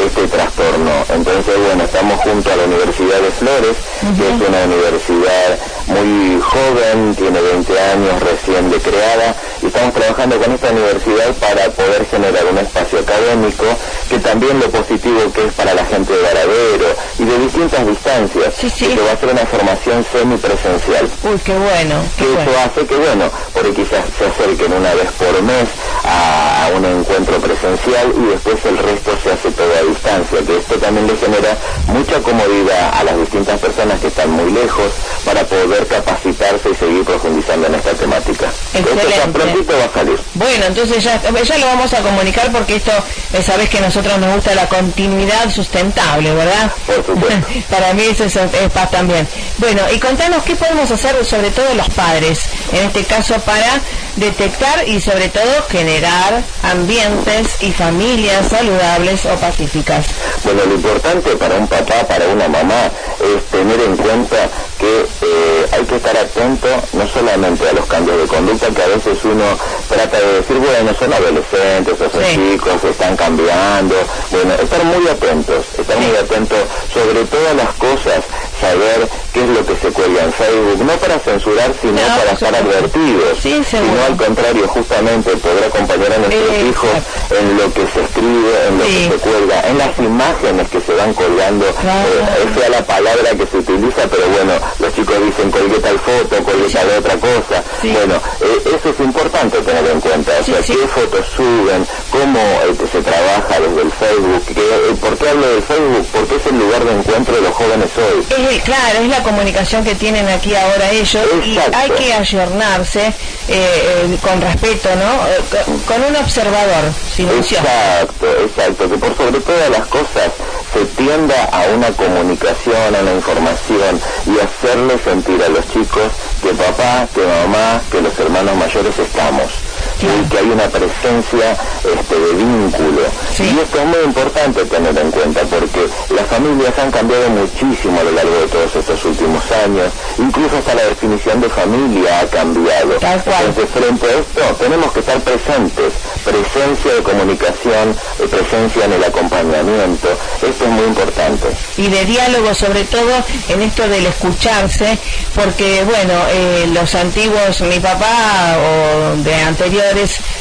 este 0.07 0.27
trastorno. 0.29 0.93
Entonces, 1.13 1.55
bueno, 1.67 1.85
estamos 1.85 2.19
junto 2.21 2.51
a 2.51 2.57
la 2.57 2.65
Universidad 2.65 3.21
de 3.21 3.31
Flores, 3.33 3.77
que 4.01 4.25
es 4.25 4.49
una 4.49 4.65
universidad 4.65 5.59
muy 6.05 6.41
joven, 6.41 7.15
tiene 7.15 7.41
20 7.41 7.81
años 7.81 8.21
recién 8.21 8.71
de 8.71 8.79
creada, 8.79 9.35
y 9.63 9.67
estamos 9.67 9.95
trabajando 9.95 10.39
con 10.39 10.53
esta 10.53 10.71
universidad 10.71 11.33
para 11.35 11.69
poder 11.71 12.07
generar 12.07 12.45
un 12.51 12.59
espacio 12.59 12.99
académico 13.01 13.65
que 14.09 14.19
también 14.19 14.61
lo 14.61 14.71
positivo 14.71 15.33
que 15.33 15.47
es 15.47 15.53
para 15.55 15.75
la 15.75 15.85
gente 15.87 16.13
de 16.13 16.23
Varadero 16.23 16.87
y 17.19 17.25
de 17.25 17.39
distintas 17.39 17.87
distancias, 17.87 18.55
que 18.79 19.01
va 19.01 19.13
a 19.13 19.17
ser 19.17 19.31
una 19.31 19.47
formación 19.47 20.05
semipresencial. 20.13 21.09
Uy, 21.25 21.39
qué 21.45 21.53
bueno. 21.53 22.03
que 22.19 22.25
eso 22.25 22.53
hace 22.65 22.87
que, 22.87 22.97
bueno, 22.97 23.31
porque 23.53 23.73
quizás 23.73 24.05
se 24.19 24.27
acerquen 24.27 24.73
una 24.73 24.95
vez 24.95 25.11
por 25.13 25.43
mes 25.43 25.69
a, 26.05 26.71
un 26.77 26.85
encuentro 26.85 27.39
presencial 27.39 28.13
y 28.17 28.31
después 28.31 28.57
el 28.67 28.77
resto 28.77 29.13
se 29.23 29.33
hace 29.33 29.51
todo 29.53 29.71
a 29.73 29.83
distancia, 29.89 30.39
que 30.45 30.57
esto 30.59 30.75
también 30.77 31.07
le 31.07 31.17
genera 31.17 31.57
mucha 31.87 32.21
comodidad 32.21 32.93
a 32.93 33.05
las 33.05 33.19
distintas 33.19 33.59
personas 33.61 34.01
que 34.01 34.09
están 34.09 34.31
muy 34.31 34.51
lejos 34.51 34.93
para 35.25 35.45
poder 35.45 35.86
capacitarse 35.87 36.71
y 36.71 36.75
seguir 36.75 37.05
profundizando 37.05 37.67
en 37.67 37.75
esta 37.75 37.93
temática. 37.93 38.47
Excelente. 38.75 39.75
va 39.75 39.85
a 39.85 39.93
salir. 39.93 40.19
Bueno, 40.35 40.65
entonces 40.67 41.03
ya, 41.03 41.21
ya 41.21 41.59
lo 41.59 41.67
vamos 41.67 41.93
a 41.93 41.99
comunicar 42.03 42.51
porque 42.53 42.77
esto, 42.77 42.93
eh, 43.33 43.43
sabes 43.43 43.69
que 43.69 43.81
nosotros 43.81 44.19
nos 44.19 44.35
gusta 44.37 44.55
la 44.55 44.69
continuidad 44.69 45.51
sustentable, 45.51 46.35
¿verdad? 46.35 46.71
Por 46.87 47.05
supuesto. 47.05 47.47
Para 47.71 47.95
mí 47.95 48.03
eso 48.03 48.25
es, 48.25 48.37
es 48.37 48.73
paz 48.73 48.91
también. 48.91 49.27
Bueno, 49.59 49.83
y 49.95 49.99
contanos 49.99 50.43
qué 50.43 50.57
podemos 50.57 50.91
hacer 50.91 51.25
sobre 51.25 51.51
todo 51.51 51.75
los 51.75 51.89
padres, 51.91 52.41
en 52.73 52.87
este 52.87 53.05
caso 53.05 53.35
para 53.41 53.81
detectar 54.17 54.89
y 54.89 55.01
sobre 55.01 55.29
todo 55.29 55.67
generar 55.69 56.43
ambientes 56.63 57.63
y 57.63 57.73
familias 57.73 58.49
saludables 58.49 59.25
o 59.27 59.37
pacíficas. 59.37 60.07
Bueno, 60.45 60.65
lo 60.67 60.75
importante 60.75 61.37
para 61.37 61.55
un 61.57 61.69
papá, 61.69 62.07
para 62.07 62.27
una 62.29 62.49
mamá, 62.49 62.91
es 63.21 63.45
tener 63.47 63.81
en 63.81 63.97
cuenta 63.97 64.49
que 64.79 65.01
eh, 65.23 65.67
hay 65.73 65.85
que 65.85 65.97
estar 65.97 66.17
atento 66.17 66.69
no 66.93 67.09
solamente 67.09 67.69
a 67.69 67.73
los 67.73 67.87
cambios 67.87 68.19
de 68.19 68.27
conducta 68.27 68.71
que 68.71 68.83
a 68.83 68.89
veces 68.89 69.19
uno 69.25 69.45
trata 69.89 70.19
de 70.19 70.33
decir, 70.35 70.57
bueno, 70.59 70.95
son 70.99 71.13
adolescentes 71.13 71.95
o 72.01 72.11
son 72.11 72.25
chicos, 72.25 72.85
están 72.85 73.17
cambiando, 73.17 73.95
bueno, 74.31 74.55
estar 74.55 74.85
muy 74.85 75.09
atentos, 75.09 75.65
estar 75.79 75.97
muy 75.99 76.17
atentos 76.17 76.59
sobre 76.93 77.25
todas 77.25 77.57
las 77.57 77.75
cosas, 77.75 78.25
saber 78.61 79.09
qué 79.33 79.41
es 79.43 79.49
lo 79.49 79.67
que 79.67 79.77
se 79.77 79.89
cuelga 79.93 80.25
en 80.25 80.33
Facebook, 80.33 80.85
no 80.85 80.93
para 80.97 81.19
censurar, 81.19 81.73
sino 81.81 82.01
para 82.01 82.33
estar 82.33 82.55
advertidos, 82.55 83.39
sino 83.41 84.05
al 84.07 84.17
contrario, 84.17 84.67
justamente 84.69 85.37
poder 85.37 85.65
acompañar 85.65 86.13
a 86.13 86.19
nuestros 86.19 86.59
hijos 86.69 86.91
en 87.31 87.57
lo 87.57 87.73
que 87.73 87.85
se 87.93 88.01
escribe, 88.03 88.53
en 88.69 88.79
lo 88.79 88.85
que 88.85 89.09
se 89.11 89.17
cuelga, 89.29 89.61
en 89.69 89.79
las 89.79 89.99
imágenes 89.99 90.69
que 90.69 90.81
se 90.81 90.95
van 90.95 91.13
colgando, 91.15 91.67
eh, 91.67 92.49
esa 92.49 92.65
es 92.65 92.71
la 92.71 92.85
palabra 92.85 93.31
que 93.37 93.47
se 93.47 93.59
utiliza, 93.59 94.03
pero 94.09 94.27
bueno, 94.29 94.53
los 94.79 94.95
chicos 94.95 95.17
dicen 95.25 95.51
colgué 95.51 95.79
tal 95.79 95.99
foto, 95.99 96.43
colgué 96.43 96.69
tal 96.73 96.89
otra 96.99 97.17
cosa, 97.17 97.63
bueno, 97.83 98.15
eh, 98.41 98.77
eso 98.77 98.89
es 98.91 99.01
importante 99.01 99.59
tener 99.59 99.87
en 99.87 100.01
cuenta, 100.01 100.33
o 100.41 100.45
sea, 100.45 100.61
qué 100.63 100.87
fotos 100.89 101.27
suben, 101.35 101.87
cómo 102.11 102.41
eh, 102.41 102.75
se 102.91 103.03
trabaja 103.03 103.61
desde 103.61 103.83
el 103.83 103.93
Facebook, 103.93 105.01
¿por 105.01 105.17
qué 105.19 105.29
hablo 105.29 105.47
del 105.49 105.63
Facebook? 105.63 106.07
Porque 106.13 106.37
es 106.37 106.47
el 106.47 106.59
lugar 106.59 106.85
de 106.85 106.93
encuentro 106.93 107.35
de 107.37 107.43
los 107.43 107.53
jóvenes 107.53 107.91
hoy 107.97 108.46
claro, 108.65 109.01
es 109.01 109.09
la 109.09 109.23
comunicación 109.23 109.85
que 109.85 109.95
tienen 109.95 110.29
aquí 110.29 110.55
ahora 110.55 110.91
ellos 110.91 111.25
y 111.45 111.59
hay 111.59 111.91
que 111.91 112.13
ayornarse 112.13 113.07
eh, 113.07 113.13
eh, 113.49 114.19
con 114.23 114.41
respeto, 114.41 114.89
¿no? 114.97 115.27
Eh, 115.29 115.65
con, 115.87 116.03
un 116.03 116.17
observador 116.17 116.93
silencioso. 117.15 117.65
Exacto, 117.65 118.27
exacto, 118.45 118.91
que 118.91 118.99
por 118.99 119.17
sobre 119.17 119.41
todas 119.41 119.71
las 119.71 119.87
cosas 119.87 120.31
se 120.73 120.85
tienda 120.97 121.45
a 121.53 121.67
una 121.75 121.89
comunicación, 121.91 122.95
a 122.95 123.01
una 123.01 123.13
información 123.13 124.01
y 124.27 124.39
hacerle 124.41 124.99
sentir 124.99 125.43
a 125.43 125.49
los 125.49 125.67
chicos 125.73 126.13
que 126.43 126.51
papá, 126.51 127.09
que 127.15 127.23
mamá, 127.25 127.81
que 127.91 128.01
los 128.01 128.19
hermanos 128.19 128.57
mayores 128.57 128.99
estamos 128.99 129.66
y 130.05 130.29
que 130.29 130.39
hay 130.39 130.51
una 130.51 130.69
presencia 130.69 131.57
este, 131.85 132.15
de 132.19 132.33
vínculo. 132.35 133.03
Y 133.39 133.59
esto 133.61 133.79
es 133.79 133.87
muy 133.87 134.05
importante 134.05 134.65
tener 134.65 134.97
en 134.99 135.11
cuenta 135.11 135.41
porque 135.43 135.89
las 136.15 136.27
familias 136.27 136.79
han 136.79 136.91
cambiado 136.91 137.31
muchísimo 137.31 138.01
a 138.01 138.05
lo 138.05 138.13
largo 138.13 138.41
de 138.41 138.47
todos 138.49 138.77
estos 138.77 139.05
últimos 139.05 139.43
años, 139.65 139.93
incluso 140.19 140.57
hasta 140.59 140.75
la 140.75 140.85
definición 140.85 141.41
de 141.41 141.49
familia 141.49 142.21
ha 142.21 142.27
cambiado. 142.27 142.95
Entonces, 142.95 143.69
frente 143.73 144.07
a 144.07 144.19
esto, 144.19 144.57
tenemos 144.59 144.93
que 144.93 145.01
estar 145.01 145.21
presentes, 145.21 145.93
presencia 146.25 146.95
de 146.95 147.03
comunicación, 147.03 147.97
presencia 148.31 148.85
en 148.85 148.93
el 148.93 149.05
acompañamiento, 149.05 150.09
esto 150.43 150.65
es 150.65 150.71
muy 150.71 150.85
importante. 150.85 151.47
Y 151.77 151.89
de 151.89 152.05
diálogo, 152.05 152.55
sobre 152.55 152.85
todo 152.85 153.13
en 153.49 153.63
esto 153.63 153.89
del 153.89 154.07
escucharse, 154.07 154.99
porque, 155.35 155.85
bueno, 155.85 156.15
eh, 156.31 156.69
los 156.73 156.95
antiguos, 156.95 157.61
mi 157.63 157.81
papá 157.81 158.57
o 158.59 159.17
de 159.23 159.35
anterior 159.35 159.86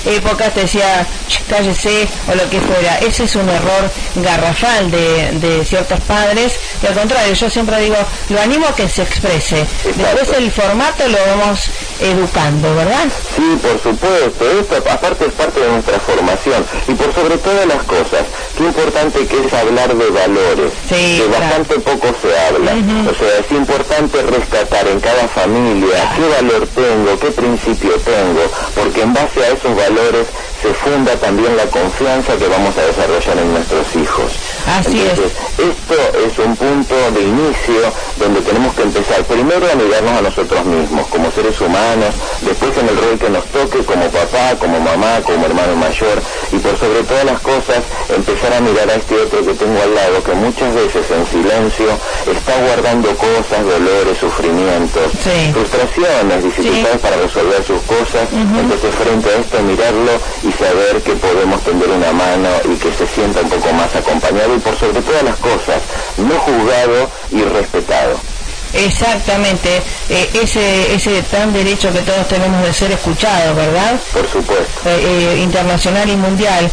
épocas 0.06 0.54
te 0.54 0.62
decía 0.62 1.06
cállese 1.50 2.08
o 2.32 2.36
lo 2.36 2.50
que 2.50 2.60
fuera. 2.62 2.98
Ese 3.00 3.24
es 3.26 3.36
un 3.36 3.48
error 3.50 3.92
garrafal 4.16 4.92
de, 4.92 5.64
ciertos 5.66 6.00
padres 6.02 6.54
y 6.82 6.88
al 6.88 6.94
contrario, 6.94 7.34
yo 7.34 7.50
siempre 7.50 7.80
digo, 7.82 7.96
lo 8.30 8.42
animo 8.42 8.68
a 8.68 8.76
que 8.76 8.88
se 8.88 9.04
exprese. 9.04 9.66
Después 9.84 10.38
el 10.38 10.52
formato 10.52 11.08
lo 11.08 11.18
vamos 11.38 11.70
educando, 12.00 12.76
¿verdad? 12.76 13.06
Sí, 13.36 13.58
por 13.62 13.82
supuesto. 13.82 14.60
Esto 14.60 14.76
aparte 14.90 15.26
es 15.26 15.34
parte 15.34 15.60
de 15.60 15.70
nuestra 15.70 16.00
formación 16.00 16.66
y 16.88 16.94
por 16.94 17.14
sobre 17.14 17.38
todas 17.38 17.66
las 17.66 17.84
cosas, 17.84 18.26
qué 18.58 18.64
importante 18.64 19.26
que 19.26 19.46
es 19.46 19.54
hablar 19.54 19.96
de 19.96 20.10
valores, 20.10 20.72
que 20.90 21.28
bastante 21.28 21.80
poco 21.80 22.08
se 22.22 22.38
habla. 22.38 22.74
O 23.10 23.14
sea, 23.16 23.40
es 23.40 23.52
importante 23.52 24.22
rescatar 24.22 24.88
en 24.88 25.00
cada 25.00 25.28
familia 25.30 26.14
qué 26.16 26.42
valor 26.42 26.68
tengo, 26.68 27.20
qué 27.20 27.32
principio 27.32 27.92
tengo, 28.00 28.42
porque 28.76 29.02
en 29.02 29.14
base 29.14 29.35
a 29.44 29.50
esos 29.50 29.76
valores 29.76 30.28
se 30.62 30.74
funda 30.74 31.16
también 31.18 31.56
la 31.56 31.66
confianza 31.66 32.36
que 32.38 32.48
vamos 32.48 32.76
a 32.78 32.86
desarrollar 32.86 33.38
en 33.38 33.54
nuestros 33.54 33.96
hijos. 33.96 34.32
Así 34.66 35.00
Entonces, 35.00 35.32
Esto 35.60 35.96
es 36.26 36.40
un 36.40 36.56
punto 36.56 36.96
de 37.12 37.22
inicio 37.22 37.82
donde 38.18 38.42
tenemos 38.42 38.74
que 38.74 38.84
empezar 38.84 39.24
primero 39.26 39.66
a 39.72 39.76
mirarnos 39.76 40.14
a 40.18 40.22
nosotros 40.22 40.66
mismos 40.66 41.08
como 41.08 41.32
seres 41.32 41.60
humanos, 41.62 42.16
después 42.42 42.76
en 42.78 42.90
el 42.90 42.98
rol 42.98 43.20
que 43.20 43.30
nos 43.30 43.46
toque 43.46 43.80
como 43.86 44.10
papá, 44.10 44.56
como 44.60 44.80
mamá, 44.80 45.22
como 45.24 45.46
hermano 45.46 45.76
mayor 45.76 46.22
y 46.52 46.58
por 46.58 46.78
sobre 46.78 47.04
todas 47.04 47.26
las 47.26 47.40
cosas 47.42 47.82
empezar 48.10 48.54
a 48.54 48.62
mirar 48.62 48.90
a 48.90 48.96
este 48.96 49.16
otro 49.16 49.46
que 49.46 49.54
tengo 49.54 49.82
al 49.82 49.96
lado 49.96 50.24
que 50.24 50.34
muchas 50.34 50.74
veces 50.74 51.06
en 51.12 51.26
silencio 51.26 51.90
está 52.26 52.54
guardando 52.62 53.16
cosas, 53.16 53.64
dolores, 53.66 54.18
sufrimientos, 54.18 55.12
frustraciones, 55.54 56.44
dificultades 56.44 57.00
para 57.00 57.18
resolver 57.18 57.64
sus 57.64 57.82
cosas. 57.84 58.28
Entonces 58.32 58.94
frente 58.96 59.30
a 59.30 59.38
esto 59.40 59.62
mirarlo 59.62 60.12
y 60.44 60.52
saber 60.52 61.02
que 61.02 61.14
podemos 61.14 61.62
tender 61.64 61.90
una 61.90 62.12
mano 62.12 62.50
y 62.66 62.76
que 62.78 62.92
se 62.94 63.08
sienta 63.08 63.42
un 63.42 63.50
poco 63.50 63.74
más 63.74 63.96
acompañado 63.96 64.56
y 64.56 64.60
por 64.60 64.76
sobre 64.76 65.02
todas 65.02 65.24
las 65.24 65.38
cosas 65.38 65.82
no 66.18 66.36
juzgado 66.40 67.10
y 67.32 67.42
respetado. 67.44 68.35
Exactamente, 68.76 69.82
eh, 70.10 70.30
ese, 70.34 70.94
ese 70.94 71.22
tan 71.24 71.54
derecho 71.54 71.94
que 71.94 72.00
todos 72.00 72.28
tenemos 72.28 72.62
de 72.62 72.74
ser 72.74 72.92
escuchados, 72.92 73.56
¿verdad? 73.56 74.00
Por 74.12 74.30
supuesto. 74.30 74.66
Eh, 74.86 75.36
eh, 75.36 75.40
internacional 75.42 76.10
y 76.10 76.16
mundial 76.16 76.72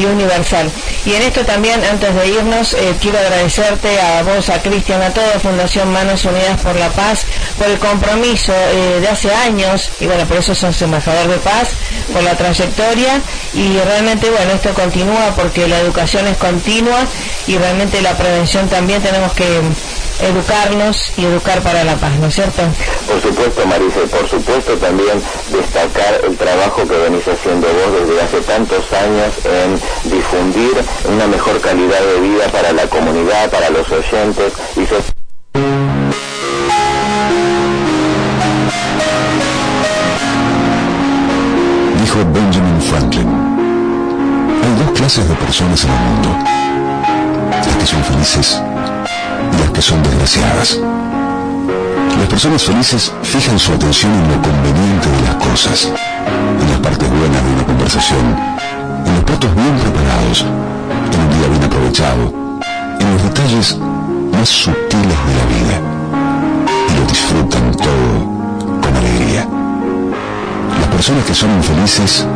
y 0.00 0.04
universal. 0.04 0.70
Y 1.04 1.14
en 1.14 1.22
esto 1.22 1.44
también, 1.44 1.82
antes 1.84 2.14
de 2.14 2.28
irnos, 2.28 2.76
quiero 3.00 3.18
agradecerte 3.18 4.00
a 4.00 4.22
vos, 4.22 4.48
a 4.48 4.62
Cristian, 4.62 5.02
a 5.02 5.10
toda 5.12 5.40
Fundación 5.40 5.92
Manos 5.92 6.24
Unidas 6.24 6.60
por 6.62 6.76
la 6.76 6.88
Paz, 6.90 7.26
por 7.58 7.66
el 7.66 7.78
compromiso 7.78 8.52
de 8.52 9.08
hace 9.08 9.34
años, 9.34 9.90
y 9.98 10.06
bueno, 10.06 10.24
por 10.26 10.36
eso 10.36 10.54
sos 10.54 10.80
embajador 10.82 11.28
de 11.28 11.38
paz, 11.38 11.70
por 12.12 12.22
la 12.22 12.36
trayectoria, 12.36 13.20
y 13.54 13.76
realmente, 13.78 14.30
bueno, 14.30 14.52
esto 14.52 14.72
continúa 14.72 15.34
porque 15.34 15.66
la 15.66 15.80
educación 15.80 16.28
es 16.28 16.36
continua 16.36 17.04
y 17.48 17.58
realmente 17.58 18.00
la 18.02 18.16
prevención 18.16 18.68
también 18.68 19.02
tenemos 19.02 19.32
que 19.32 19.60
educarnos 20.20 21.12
y 21.16 21.24
educar 21.24 21.60
para 21.62 21.84
la 21.84 21.96
paz, 21.96 22.12
¿no 22.20 22.26
es 22.26 22.34
cierto? 22.34 22.62
Por 23.06 23.20
supuesto, 23.20 23.66
Marisa, 23.66 24.00
y 24.04 24.08
por 24.08 24.28
supuesto 24.28 24.72
también 24.74 25.22
destacar 25.50 26.20
el 26.24 26.36
trabajo 26.36 26.86
que 26.86 26.96
venís 26.96 27.26
haciendo 27.28 27.66
vos 27.66 28.00
desde 28.00 28.22
hace 28.22 28.40
tantos 28.40 28.84
años 28.92 29.32
en 29.44 30.10
difundir 30.10 30.74
una 31.12 31.26
mejor 31.26 31.60
calidad 31.60 32.00
de 32.00 32.20
vida 32.20 32.48
para 32.48 32.72
la 32.72 32.86
comunidad, 32.86 33.50
para 33.50 33.70
los 33.70 33.90
oyentes 33.90 34.52
y 34.76 34.86
Dijo 42.00 42.18
Benjamin 42.32 42.80
Franklin, 42.82 43.28
hay 44.62 44.84
dos 44.84 44.98
clases 44.98 45.28
de 45.28 45.34
personas 45.34 45.84
en 45.84 45.90
el 45.90 45.98
mundo, 45.98 46.28
las 47.64 47.76
que 47.76 47.86
son 47.86 48.04
felices 48.04 48.62
que 49.76 49.82
son 49.82 50.02
desgraciadas. 50.02 50.80
Las 52.18 52.28
personas 52.28 52.62
felices 52.62 53.12
fijan 53.22 53.58
su 53.58 53.74
atención 53.74 54.10
en 54.10 54.28
lo 54.28 54.40
conveniente 54.40 55.06
de 55.10 55.20
las 55.26 55.34
cosas, 55.34 55.92
en 56.62 56.70
las 56.70 56.80
partes 56.80 57.06
buenas 57.10 57.44
de 57.44 57.50
una 57.52 57.66
conversación, 57.66 58.24
en 59.04 59.14
los 59.16 59.24
platos 59.24 59.54
bien 59.54 59.76
preparados, 59.76 60.46
en 61.12 61.20
un 61.20 61.28
día 61.28 61.48
bien 61.50 61.64
aprovechado, 61.64 62.32
en 63.00 63.12
los 63.12 63.22
detalles 63.24 63.78
más 64.32 64.48
sutiles 64.48 65.18
de 65.28 65.34
la 65.40 65.46
vida, 65.54 65.76
y 66.88 66.98
lo 66.98 67.06
disfrutan 67.06 67.76
todo 67.76 68.80
con 68.80 68.96
alegría. 68.96 69.46
Las 70.80 70.88
personas 70.88 71.22
que 71.26 71.34
son 71.34 71.50
infelices 71.50 72.26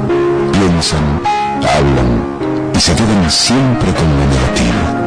piensan, 0.52 1.22
hablan 1.56 2.72
y 2.76 2.80
se 2.80 2.94
quedan 2.94 3.30
siempre 3.30 3.94
con 3.94 4.08
lo 4.10 4.26
negativo 4.26 4.99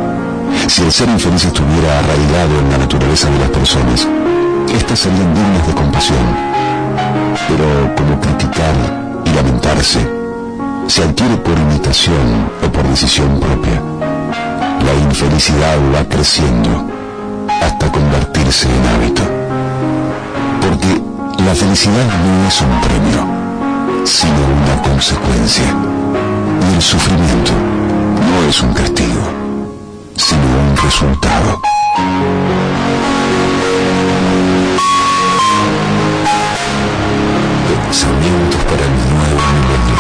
si 0.68 0.82
el 0.82 0.92
ser 0.92 1.10
infeliz 1.10 1.46
estuviera 1.46 2.00
arraigado 2.00 2.60
en 2.60 2.72
la 2.72 2.78
naturaleza 2.80 3.30
de 3.30 3.40
las 3.40 3.50
personas, 3.50 4.08
éstas 4.74 5.00
serían 5.00 5.34
dignas 5.34 5.68
de 5.68 5.74
compasión. 5.74 6.26
Pero 7.48 7.96
como 7.96 8.20
criticar 8.20 8.74
y 9.26 9.30
lamentarse 9.32 10.00
se 10.88 11.04
adquiere 11.04 11.38
por 11.38 11.58
imitación 11.58 12.50
o 12.66 12.72
por 12.72 12.88
decisión 12.88 13.40
propia, 13.40 13.82
la 14.86 14.94
infelicidad 15.10 15.78
va 15.94 16.04
creciendo 16.10 16.88
hasta 17.62 17.92
convertirse 17.92 18.68
en 18.68 18.88
hábito. 18.96 19.24
Porque 20.62 21.02
la 21.44 21.56
felicidad 21.56 22.06
no 22.24 22.48
es 22.48 22.62
un 22.62 22.82
premio, 22.82 24.06
sino 24.06 24.34
una 24.34 24.82
consecuencia. 24.82 25.66
Y 26.72 26.76
el 26.76 26.82
sufrimiento 26.82 27.52
no 28.32 28.50
es 28.50 28.62
un 28.62 28.74
castigo 28.74 29.43
sino 30.16 30.42
un 30.42 30.78
resultado. 30.78 31.62
Pensamientos 37.86 38.64
para 38.64 38.84
el 38.84 38.92
nuevo 38.92 39.42
milenio. 39.54 39.98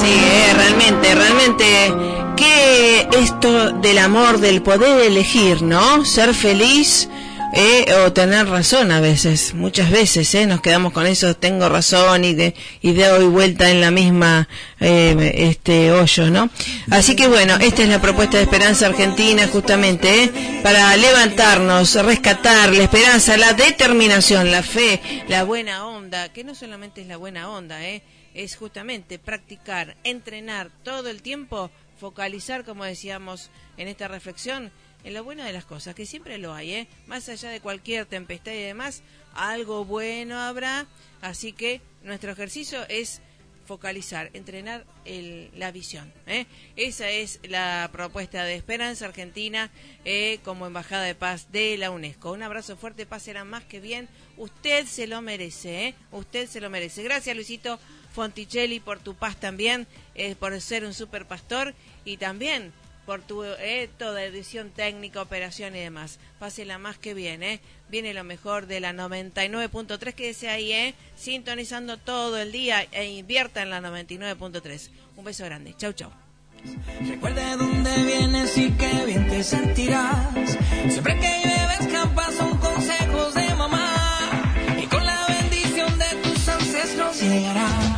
Sí, 0.00 0.12
eh, 0.12 0.54
realmente, 0.54 1.14
realmente, 1.14 1.94
que 2.36 3.08
esto 3.18 3.72
del 3.72 3.98
amor, 3.98 4.38
del 4.38 4.62
poder 4.62 5.06
elegir, 5.06 5.62
¿no? 5.62 6.04
Ser 6.04 6.34
feliz 6.34 7.08
eh, 7.52 7.92
o 8.04 8.12
tener 8.12 8.48
razón 8.48 8.90
a 8.92 9.00
veces, 9.00 9.54
muchas 9.54 9.90
veces, 9.90 10.34
eh, 10.34 10.46
nos 10.46 10.60
quedamos 10.60 10.92
con 10.92 11.06
eso, 11.06 11.36
tengo 11.36 11.68
razón 11.68 12.24
y 12.24 12.34
de 12.34 12.54
y 12.80 12.92
doy 12.92 13.26
vuelta 13.26 13.70
en 13.70 13.80
la 13.80 13.90
misma 13.90 14.48
eh, 14.80 15.32
este 15.34 15.92
hoyo, 15.92 16.30
¿no? 16.30 16.50
Así 16.90 17.14
que 17.14 17.28
bueno, 17.28 17.56
esta 17.60 17.82
es 17.82 17.88
la 17.88 18.00
propuesta 18.00 18.36
de 18.36 18.44
Esperanza 18.44 18.86
Argentina 18.86 19.46
justamente 19.48 20.24
eh, 20.24 20.60
para 20.62 20.96
levantarnos, 20.96 21.94
rescatar 22.04 22.72
la 22.72 22.84
esperanza, 22.84 23.36
la 23.36 23.52
determinación, 23.52 24.50
la 24.50 24.62
fe, 24.62 25.00
la 25.28 25.44
buena 25.44 25.86
onda, 25.86 26.32
que 26.32 26.44
no 26.44 26.54
solamente 26.54 27.02
es 27.02 27.06
la 27.06 27.16
buena 27.16 27.50
onda, 27.50 27.84
eh, 27.84 28.02
es 28.34 28.56
justamente 28.56 29.18
practicar, 29.18 29.96
entrenar 30.04 30.70
todo 30.82 31.10
el 31.10 31.22
tiempo, 31.22 31.70
focalizar, 32.00 32.64
como 32.64 32.84
decíamos 32.84 33.50
en 33.76 33.88
esta 33.88 34.08
reflexión, 34.08 34.72
en 35.04 35.14
lo 35.14 35.24
bueno 35.24 35.44
de 35.44 35.52
las 35.52 35.64
cosas, 35.64 35.94
que 35.94 36.06
siempre 36.06 36.38
lo 36.38 36.54
hay, 36.54 36.72
¿eh? 36.72 36.88
Más 37.06 37.28
allá 37.28 37.50
de 37.50 37.60
cualquier 37.60 38.06
tempestad 38.06 38.52
y 38.52 38.62
demás, 38.62 39.02
algo 39.34 39.84
bueno 39.84 40.38
habrá. 40.38 40.86
Así 41.20 41.52
que 41.52 41.80
nuestro 42.02 42.32
ejercicio 42.32 42.84
es 42.88 43.20
focalizar, 43.66 44.30
entrenar 44.34 44.84
el, 45.04 45.50
la 45.56 45.70
visión. 45.70 46.12
¿eh? 46.26 46.46
Esa 46.76 47.08
es 47.10 47.40
la 47.42 47.88
propuesta 47.92 48.44
de 48.44 48.54
Esperanza 48.54 49.06
Argentina 49.06 49.70
eh, 50.04 50.40
como 50.44 50.66
Embajada 50.66 51.04
de 51.04 51.14
Paz 51.14 51.52
de 51.52 51.76
la 51.78 51.90
UNESCO. 51.90 52.32
Un 52.32 52.42
abrazo 52.42 52.76
fuerte, 52.76 53.06
paz 53.06 53.22
será 53.22 53.44
más 53.44 53.64
que 53.64 53.80
bien. 53.80 54.08
Usted 54.36 54.86
se 54.86 55.06
lo 55.06 55.22
merece, 55.22 55.86
¿eh? 55.86 55.94
Usted 56.10 56.48
se 56.48 56.60
lo 56.60 56.70
merece. 56.70 57.02
Gracias, 57.02 57.34
Luisito 57.34 57.78
Fonticelli, 58.12 58.80
por 58.80 58.98
tu 58.98 59.14
paz 59.14 59.38
también, 59.38 59.86
eh, 60.14 60.34
por 60.34 60.60
ser 60.60 60.84
un 60.84 60.92
super 60.92 61.26
pastor 61.26 61.74
y 62.04 62.16
también 62.18 62.72
por 63.06 63.20
tu 63.20 63.44
eh, 63.44 63.88
toda 63.98 64.22
edición 64.24 64.70
técnica, 64.70 65.22
operación 65.22 65.74
y 65.76 65.80
demás. 65.80 66.18
Pásela 66.38 66.78
más 66.78 66.98
que 66.98 67.14
bien, 67.14 67.42
¿eh? 67.42 67.60
Viene 67.88 68.14
lo 68.14 68.24
mejor 68.24 68.66
de 68.66 68.80
la 68.80 68.92
99.3, 68.92 70.14
quédese 70.14 70.48
ahí, 70.48 70.72
¿eh? 70.72 70.94
Sintonizando 71.16 71.96
todo 71.96 72.38
el 72.38 72.52
día 72.52 72.86
e 72.92 73.06
invierta 73.10 73.62
en 73.62 73.70
la 73.70 73.80
99.3. 73.80 74.90
Un 75.16 75.24
beso 75.24 75.44
grande. 75.44 75.74
Chau, 75.76 75.92
chau. 75.92 76.10
Recuerda 77.06 77.56
dónde 77.56 77.90
vienes 78.04 78.56
y 78.56 78.70
qué 78.72 79.04
bien 79.04 79.28
te 79.28 79.42
sentirás. 79.42 80.34
Siempre 80.88 81.18
que 81.18 81.42
llueves 81.44 81.92
campas 81.92 82.34
son 82.34 82.56
consejos 82.58 83.34
de 83.34 83.54
mamá. 83.54 84.54
Y 84.80 84.86
con 84.86 85.04
la 85.04 85.26
bendición 85.26 85.98
de 85.98 86.06
tus 86.22 86.48
ancestros 86.48 87.20
llegarás. 87.20 87.91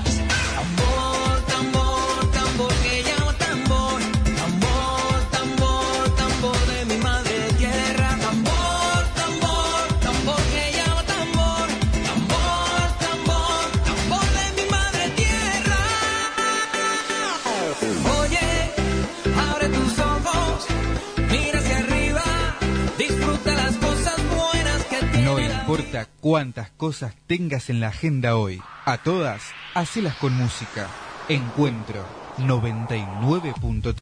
Cuántas 26.20 26.70
cosas 26.70 27.14
tengas 27.26 27.70
en 27.70 27.78
la 27.80 27.88
agenda 27.88 28.37
hoy, 28.37 28.61
a 28.85 28.98
todas, 28.98 29.42
hacelas 29.74 30.16
con 30.16 30.35
música. 30.35 30.88
Encuentro 31.28 32.04
99.3 32.38 33.92